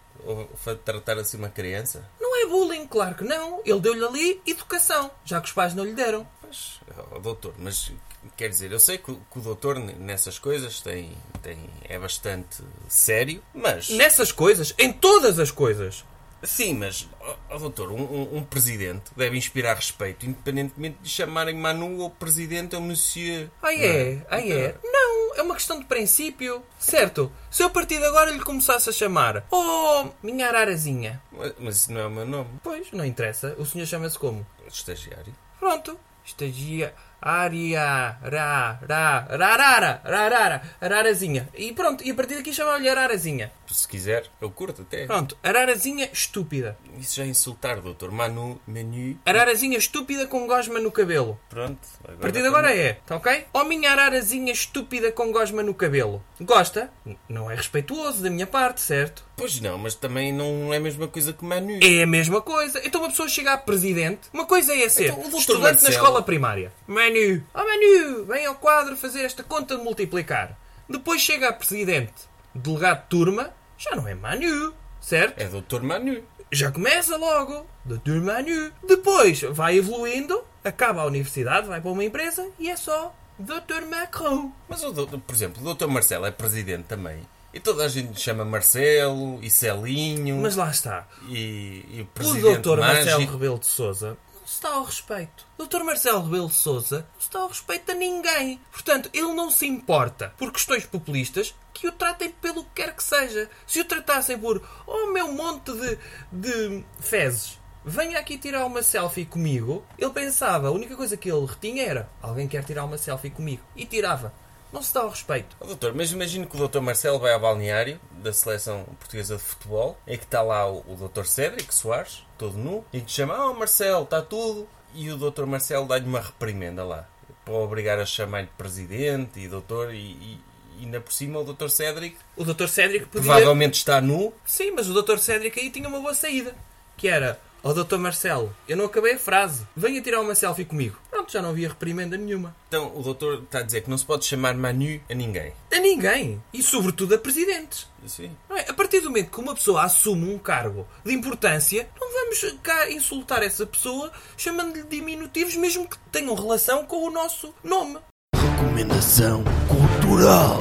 tratar 0.86 1.20
assim 1.20 1.38
uma 1.38 1.50
criança? 1.50 2.10
Não 2.20 2.42
é 2.42 2.48
bullying, 2.48 2.88
claro 2.88 3.16
que 3.16 3.24
não. 3.26 3.62
Ele 3.66 3.80
deu-lhe 3.82 4.04
ali 4.04 4.42
educação, 4.48 5.12
já 5.26 5.42
que 5.42 5.48
os 5.48 5.54
pais 5.54 5.76
não 5.76 5.84
lhe 5.84 5.94
deram. 5.94 6.26
Mas, 6.42 6.80
oh, 7.12 7.20
doutor, 7.20 7.54
mas 7.60 7.92
quer 8.38 8.50
dizer, 8.50 8.72
eu 8.72 8.80
sei 8.80 8.98
que, 8.98 9.12
o- 9.12 9.22
que 9.32 9.40
o 9.40 9.42
doutor 9.42 9.78
nessas 9.80 10.38
coisas 10.40 10.82
tem, 10.82 11.12
tem, 11.42 11.58
é 11.88 11.98
bastante 12.00 12.58
sério, 12.88 13.42
mas... 13.54 13.90
Nessas 13.90 14.32
coisas, 14.32 14.74
em 14.78 14.92
todas 14.92 15.40
as 15.40 15.52
coisas. 15.52 16.04
Sim, 16.44 16.76
mas, 16.76 17.08
oh, 17.22 17.36
oh, 17.56 17.58
doutor, 17.58 17.92
um, 17.92 18.02
um- 18.04 18.38
um 18.38 18.44
presidente 18.44 19.06
deve 19.16 19.36
inspirar 19.36 19.74
respeito, 19.76 20.28
independentemente 20.28 20.98
de 21.02 21.10
chamarem 21.10 21.56
Manu 21.56 21.98
ou 22.00 22.10
presidente 22.12 22.76
ou 22.76 22.82
monsieur. 22.82 23.50
Ah 23.64 23.74
é? 23.74 24.24
Ah 24.30 24.40
é? 24.42 24.76
Não, 24.84 25.36
é 25.36 25.42
uma 25.42 25.56
questão 25.56 25.80
de 25.80 25.86
princípio. 25.86 26.62
Certo, 26.78 27.32
se 27.50 27.64
eu 27.64 27.68
a 27.68 27.70
partir 27.72 27.98
de 27.98 28.06
agora 28.06 28.30
lhe 28.30 28.40
começasse 28.42 28.88
a 28.90 28.94
chamar 28.94 29.44
Oh, 29.50 30.10
minha 30.22 30.48
ararazinha. 30.48 31.20
Mas, 31.32 31.54
mas 31.58 31.76
isso 31.78 31.92
não 31.92 32.02
é 32.02 32.06
o 32.08 32.12
meu 32.12 32.26
nome. 32.28 32.50
Pois, 32.62 32.92
não 32.92 33.06
interessa. 33.06 33.56
O 33.58 33.66
senhor 33.66 33.88
chama-se 33.88 34.20
como? 34.20 34.46
Estagiário. 34.68 35.34
Pronto. 35.60 35.98
Estagia... 36.24 36.94
Aria, 37.22 38.18
ra, 38.22 38.80
ra, 38.88 39.28
rarara, 39.30 40.02
rarara, 40.04 40.62
ararazinha. 40.80 41.50
E 41.56 41.72
pronto, 41.74 42.04
e 42.04 42.12
a 42.12 42.16
partir 42.16 42.36
daqui 42.36 42.54
chama-lhe 42.54 42.90
ararazinha. 42.90 43.52
Se 43.68 43.88
quiser, 43.88 44.26
eu 44.40 44.50
curto 44.50 44.84
até. 44.84 45.06
Pronto, 45.06 45.38
ararazinha 45.44 46.10
estúpida. 46.14 46.78
Isso 46.98 47.18
já 47.18 47.24
é 47.24 47.28
insultar, 47.28 47.82
doutor. 47.82 48.12
Manu, 48.12 48.60
menu. 48.66 49.20
Ararazinha 49.26 49.78
estúpida 49.78 50.28
com 50.28 50.48
gosma 50.48 50.80
no 50.80 50.92
cabelo. 50.92 51.40
Pronto. 51.50 51.80
A 52.08 52.14
partir 52.14 52.42
de 52.42 52.48
agora 52.48 52.74
é, 52.74 52.94
tá 53.06 53.16
ok? 53.18 53.48
Ó 53.54 53.64
minha 53.66 53.92
ararazinha 53.92 54.54
estúpida 54.54 55.12
com 55.12 55.32
gosma 55.32 55.62
no 55.62 55.74
cabelo. 55.74 56.24
Gosta? 56.40 56.90
Não 57.28 57.50
é 57.50 57.56
respeituoso 57.56 58.24
da 58.24 58.30
minha 58.30 58.48
parte, 58.48 58.82
certo? 58.82 59.26
Pois 59.38 59.60
não, 59.60 59.78
mas 59.78 59.96
também 59.96 60.32
não 60.32 60.74
é 60.74 60.78
a 60.78 60.80
mesma 60.80 61.08
coisa 61.08 61.34
que 61.34 61.44
Manu. 61.44 61.80
É 61.82 62.04
a 62.04 62.08
mesma 62.08 62.42
coisa. 62.42 62.82
Então 62.86 63.02
uma 63.02 63.10
pessoa 63.10 63.28
chega 63.28 63.54
a 63.54 63.58
presidente, 63.58 64.22
uma 64.34 64.46
coisa 64.46 64.74
é 64.74 64.88
ser 64.88 65.06
Então, 65.08 65.22
doutor 65.22 65.40
estudante 65.40 65.64
Marcelo- 65.64 65.92
na 65.92 65.96
escola 65.98 66.22
primária. 66.24 66.72
Manu, 66.88 67.44
oh 67.54 67.58
Manu, 67.60 68.26
vem 68.26 68.46
ao 68.46 68.56
quadro 68.56 68.96
fazer 68.96 69.24
esta 69.24 69.44
conta 69.44 69.76
de 69.78 69.84
multiplicar. 69.84 70.58
Depois 70.88 71.22
chega 71.22 71.50
a 71.50 71.54
presidente, 71.54 72.14
delegado 72.54 73.02
de 73.04 73.10
turma, 73.10 73.54
já 73.78 73.96
não 73.96 74.08
é 74.08 74.16
Manu, 74.16 74.74
certo? 75.02 75.40
É 75.42 75.46
doutor 75.46 75.82
Manu. 75.84 76.24
Já 76.52 76.72
começa 76.72 77.18
logo, 77.18 77.66
Dr. 77.84 78.22
Manu. 78.22 78.72
Depois 78.88 79.42
vai 79.42 79.78
evoluindo, 79.78 80.42
acaba 80.64 81.02
a 81.02 81.06
universidade, 81.06 81.68
vai 81.68 81.82
para 81.82 81.92
uma 81.92 82.04
empresa 82.04 82.48
e 82.60 82.70
é 82.70 82.78
só 82.78 83.14
Dr. 83.38 83.86
Macron. 83.90 84.52
Mas, 84.70 84.82
o 84.84 84.92
doutor, 84.92 85.20
por 85.20 85.34
exemplo, 85.36 85.62
o 85.62 85.66
doutor 85.66 85.90
Marcelo 85.90 86.26
é 86.26 86.32
presidente 86.32 86.84
também. 86.84 87.18
E 87.56 87.60
toda 87.62 87.86
a 87.86 87.88
gente 87.88 88.20
chama 88.20 88.44
Marcelo 88.44 89.40
e 89.42 89.50
Celinho 89.50 90.42
Mas 90.42 90.58
lá 90.58 90.70
está. 90.70 91.08
e, 91.30 91.86
e 91.90 92.02
o 92.02 92.04
O 92.04 92.08
presidente 92.08 92.60
Dr. 92.60 92.80
Marcelo 92.80 93.12
mágico. 93.20 93.32
Rebelo 93.32 93.60
de 93.60 93.66
Souza 93.66 94.18
não 94.42 94.46
se 94.46 94.62
dá 94.62 94.70
ao 94.72 94.84
respeito. 94.84 95.48
O 95.58 95.66
Dr. 95.66 95.84
Marcelo 95.84 96.22
Rebelo 96.26 96.50
de 96.50 96.54
Souza 96.54 97.08
não 97.14 97.22
se 97.22 97.32
dá 97.32 97.40
ao 97.40 97.48
respeito 97.48 97.92
a 97.94 97.96
ninguém. 97.96 98.60
Portanto, 98.74 99.10
ele 99.14 99.34
não 99.34 99.50
se 99.50 99.66
importa 99.66 100.34
por 100.38 100.52
questões 100.52 100.86
populistas 100.86 101.56
que 101.74 101.88
o 101.88 101.94
tratem 101.94 102.30
pelo 102.30 102.66
que 102.66 102.72
quer 102.84 102.94
que 102.94 103.02
seja. 103.02 103.50
Se 103.66 103.80
o 103.80 103.86
tratassem 103.86 104.38
por, 104.38 104.62
oh 104.86 105.08
meu 105.14 105.32
monte 105.32 105.72
de, 105.72 105.98
de 106.34 106.84
fezes, 107.00 107.58
venha 107.86 108.20
aqui 108.20 108.38
tirar 108.38 108.66
uma 108.66 108.84
selfie 108.84 109.26
comigo, 109.26 109.82
ele 109.98 110.12
pensava, 110.12 110.68
a 110.68 110.72
única 110.72 110.96
coisa 110.96 111.16
que 111.16 111.32
ele 111.32 111.46
retinha 111.46 111.84
era, 111.84 112.10
alguém 112.22 112.50
quer 112.50 112.66
tirar 112.66 112.84
uma 112.84 112.98
selfie 112.98 113.30
comigo. 113.30 113.64
E 113.78 113.86
tirava. 113.86 114.34
Não 114.72 114.82
se 114.82 114.94
dá 114.94 115.02
ao 115.02 115.10
respeito. 115.10 115.56
Ó, 115.60 115.66
doutor, 115.66 115.94
mas 115.94 116.12
imagino 116.12 116.48
que 116.48 116.56
o 116.56 116.60
doutor 116.60 116.82
Marcelo 116.82 117.20
vai 117.20 117.34
ao 117.34 117.40
balneário 117.40 118.00
da 118.12 118.34
seleção 118.34 118.84
portuguesa 119.00 119.38
de 119.38 119.44
futebol 119.44 119.98
e 120.06 120.18
que 120.18 120.26
está 120.26 120.42
lá 120.42 120.70
o, 120.70 120.84
o 120.88 120.96
doutor 120.96 121.26
Cédric 121.26 121.74
Soares, 121.74 122.24
todo 122.38 122.58
nu, 122.58 122.84
e 122.92 123.00
que 123.02 123.12
chama, 123.12 123.46
oh 123.46 123.54
Marcelo, 123.54 124.04
está 124.04 124.22
tudo. 124.22 124.68
E 124.94 125.10
o 125.12 125.18
doutor 125.18 125.46
Marcelo 125.46 125.88
dá-lhe 125.88 126.06
uma 126.06 126.22
reprimenda 126.22 126.84
lá, 126.84 127.08
para 127.44 127.54
obrigar 127.54 128.00
a 128.00 128.06
chamar-lhe 128.06 128.50
presidente 128.58 129.40
e 129.40 129.48
doutor, 129.48 129.94
e, 129.94 129.98
e, 129.98 130.42
e 130.80 130.86
ainda 130.86 131.00
por 131.00 131.14
cima 131.14 131.40
o 131.40 131.44
doutor 131.44 131.70
Cédric 131.70 132.18
O 132.36 132.44
Dr. 132.44 132.68
Cédric 132.68 133.06
podia... 133.06 133.22
provavelmente 133.22 133.76
está 133.76 134.02
nu. 134.02 134.34
Sim, 134.46 134.72
mas 134.72 134.90
o 134.90 135.02
Dr. 135.02 135.18
Cédric 135.18 135.60
aí 135.60 135.70
tinha 135.70 135.88
uma 135.88 136.00
boa 136.00 136.14
saída. 136.14 136.56
Que 136.98 137.08
era, 137.08 137.40
ó 137.66 137.74
Dr. 137.74 137.98
Marcelo, 137.98 138.56
eu 138.68 138.78
não 138.78 138.86
acabei 138.86 139.16
a 139.16 139.20
frase. 139.20 139.68
Venha 139.76 140.00
tirar 140.00 140.22
uma 140.22 140.36
selfie 140.36 140.64
comigo. 140.64 141.00
Pronto, 141.10 141.32
já 141.32 141.42
não 141.42 141.50
havia 141.50 141.68
reprimenda 141.68 142.16
nenhuma. 142.16 142.56
Então 142.68 142.96
o 142.96 143.02
doutor 143.02 143.42
está 143.42 143.60
a 143.60 143.64
dizer 143.64 143.82
que 143.82 143.90
não 143.90 143.98
se 143.98 144.06
pode 144.06 144.24
chamar 144.24 144.54
Manu 144.54 145.02
a 145.10 145.14
ninguém. 145.16 145.52
A 145.74 145.80
ninguém. 145.80 146.42
E 146.54 146.62
sobretudo 146.62 147.16
a 147.16 147.18
presidentes. 147.18 147.88
Sim. 148.06 148.38
Não 148.48 148.56
é? 148.56 148.70
A 148.70 148.74
partir 148.74 149.00
do 149.00 149.10
momento 149.10 149.32
que 149.32 149.40
uma 149.40 149.56
pessoa 149.56 149.84
assume 149.84 150.32
um 150.32 150.38
cargo 150.38 150.88
de 151.04 151.12
importância, 151.12 151.90
não 152.00 152.14
vamos 152.14 152.56
cá 152.62 152.92
insultar 152.92 153.42
essa 153.42 153.66
pessoa 153.66 154.12
chamando-lhe 154.38 154.84
diminutivos, 154.84 155.56
mesmo 155.56 155.90
que 155.90 155.98
tenham 156.12 156.36
relação 156.36 156.86
com 156.86 157.04
o 157.04 157.10
nosso 157.10 157.52
nome. 157.64 157.98
Recomendação 158.36 159.44
cultural. 159.68 160.60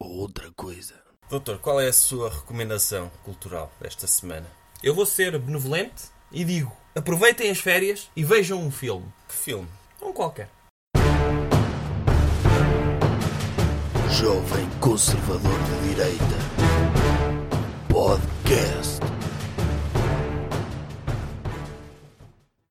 Outra 0.00 0.50
coisa. 0.56 0.94
Doutor, 1.30 1.58
qual 1.58 1.80
é 1.80 1.86
a 1.86 1.92
sua 1.92 2.28
recomendação 2.28 3.12
cultural 3.22 3.72
esta 3.80 4.08
semana? 4.08 4.46
Eu 4.82 4.92
vou 4.92 5.06
ser 5.06 5.38
benevolente 5.38 6.11
e 6.32 6.44
digo: 6.44 6.72
aproveitem 6.94 7.50
as 7.50 7.58
férias 7.58 8.10
e 8.16 8.24
vejam 8.24 8.60
um 8.60 8.70
filme. 8.70 9.06
Que 9.28 9.34
filme? 9.34 9.68
Um 10.00 10.12
qualquer. 10.12 10.48
Jovem 14.10 14.68
Conservador 14.80 15.58
de 15.64 15.88
Direita. 15.88 16.22
Podcast. 17.88 18.91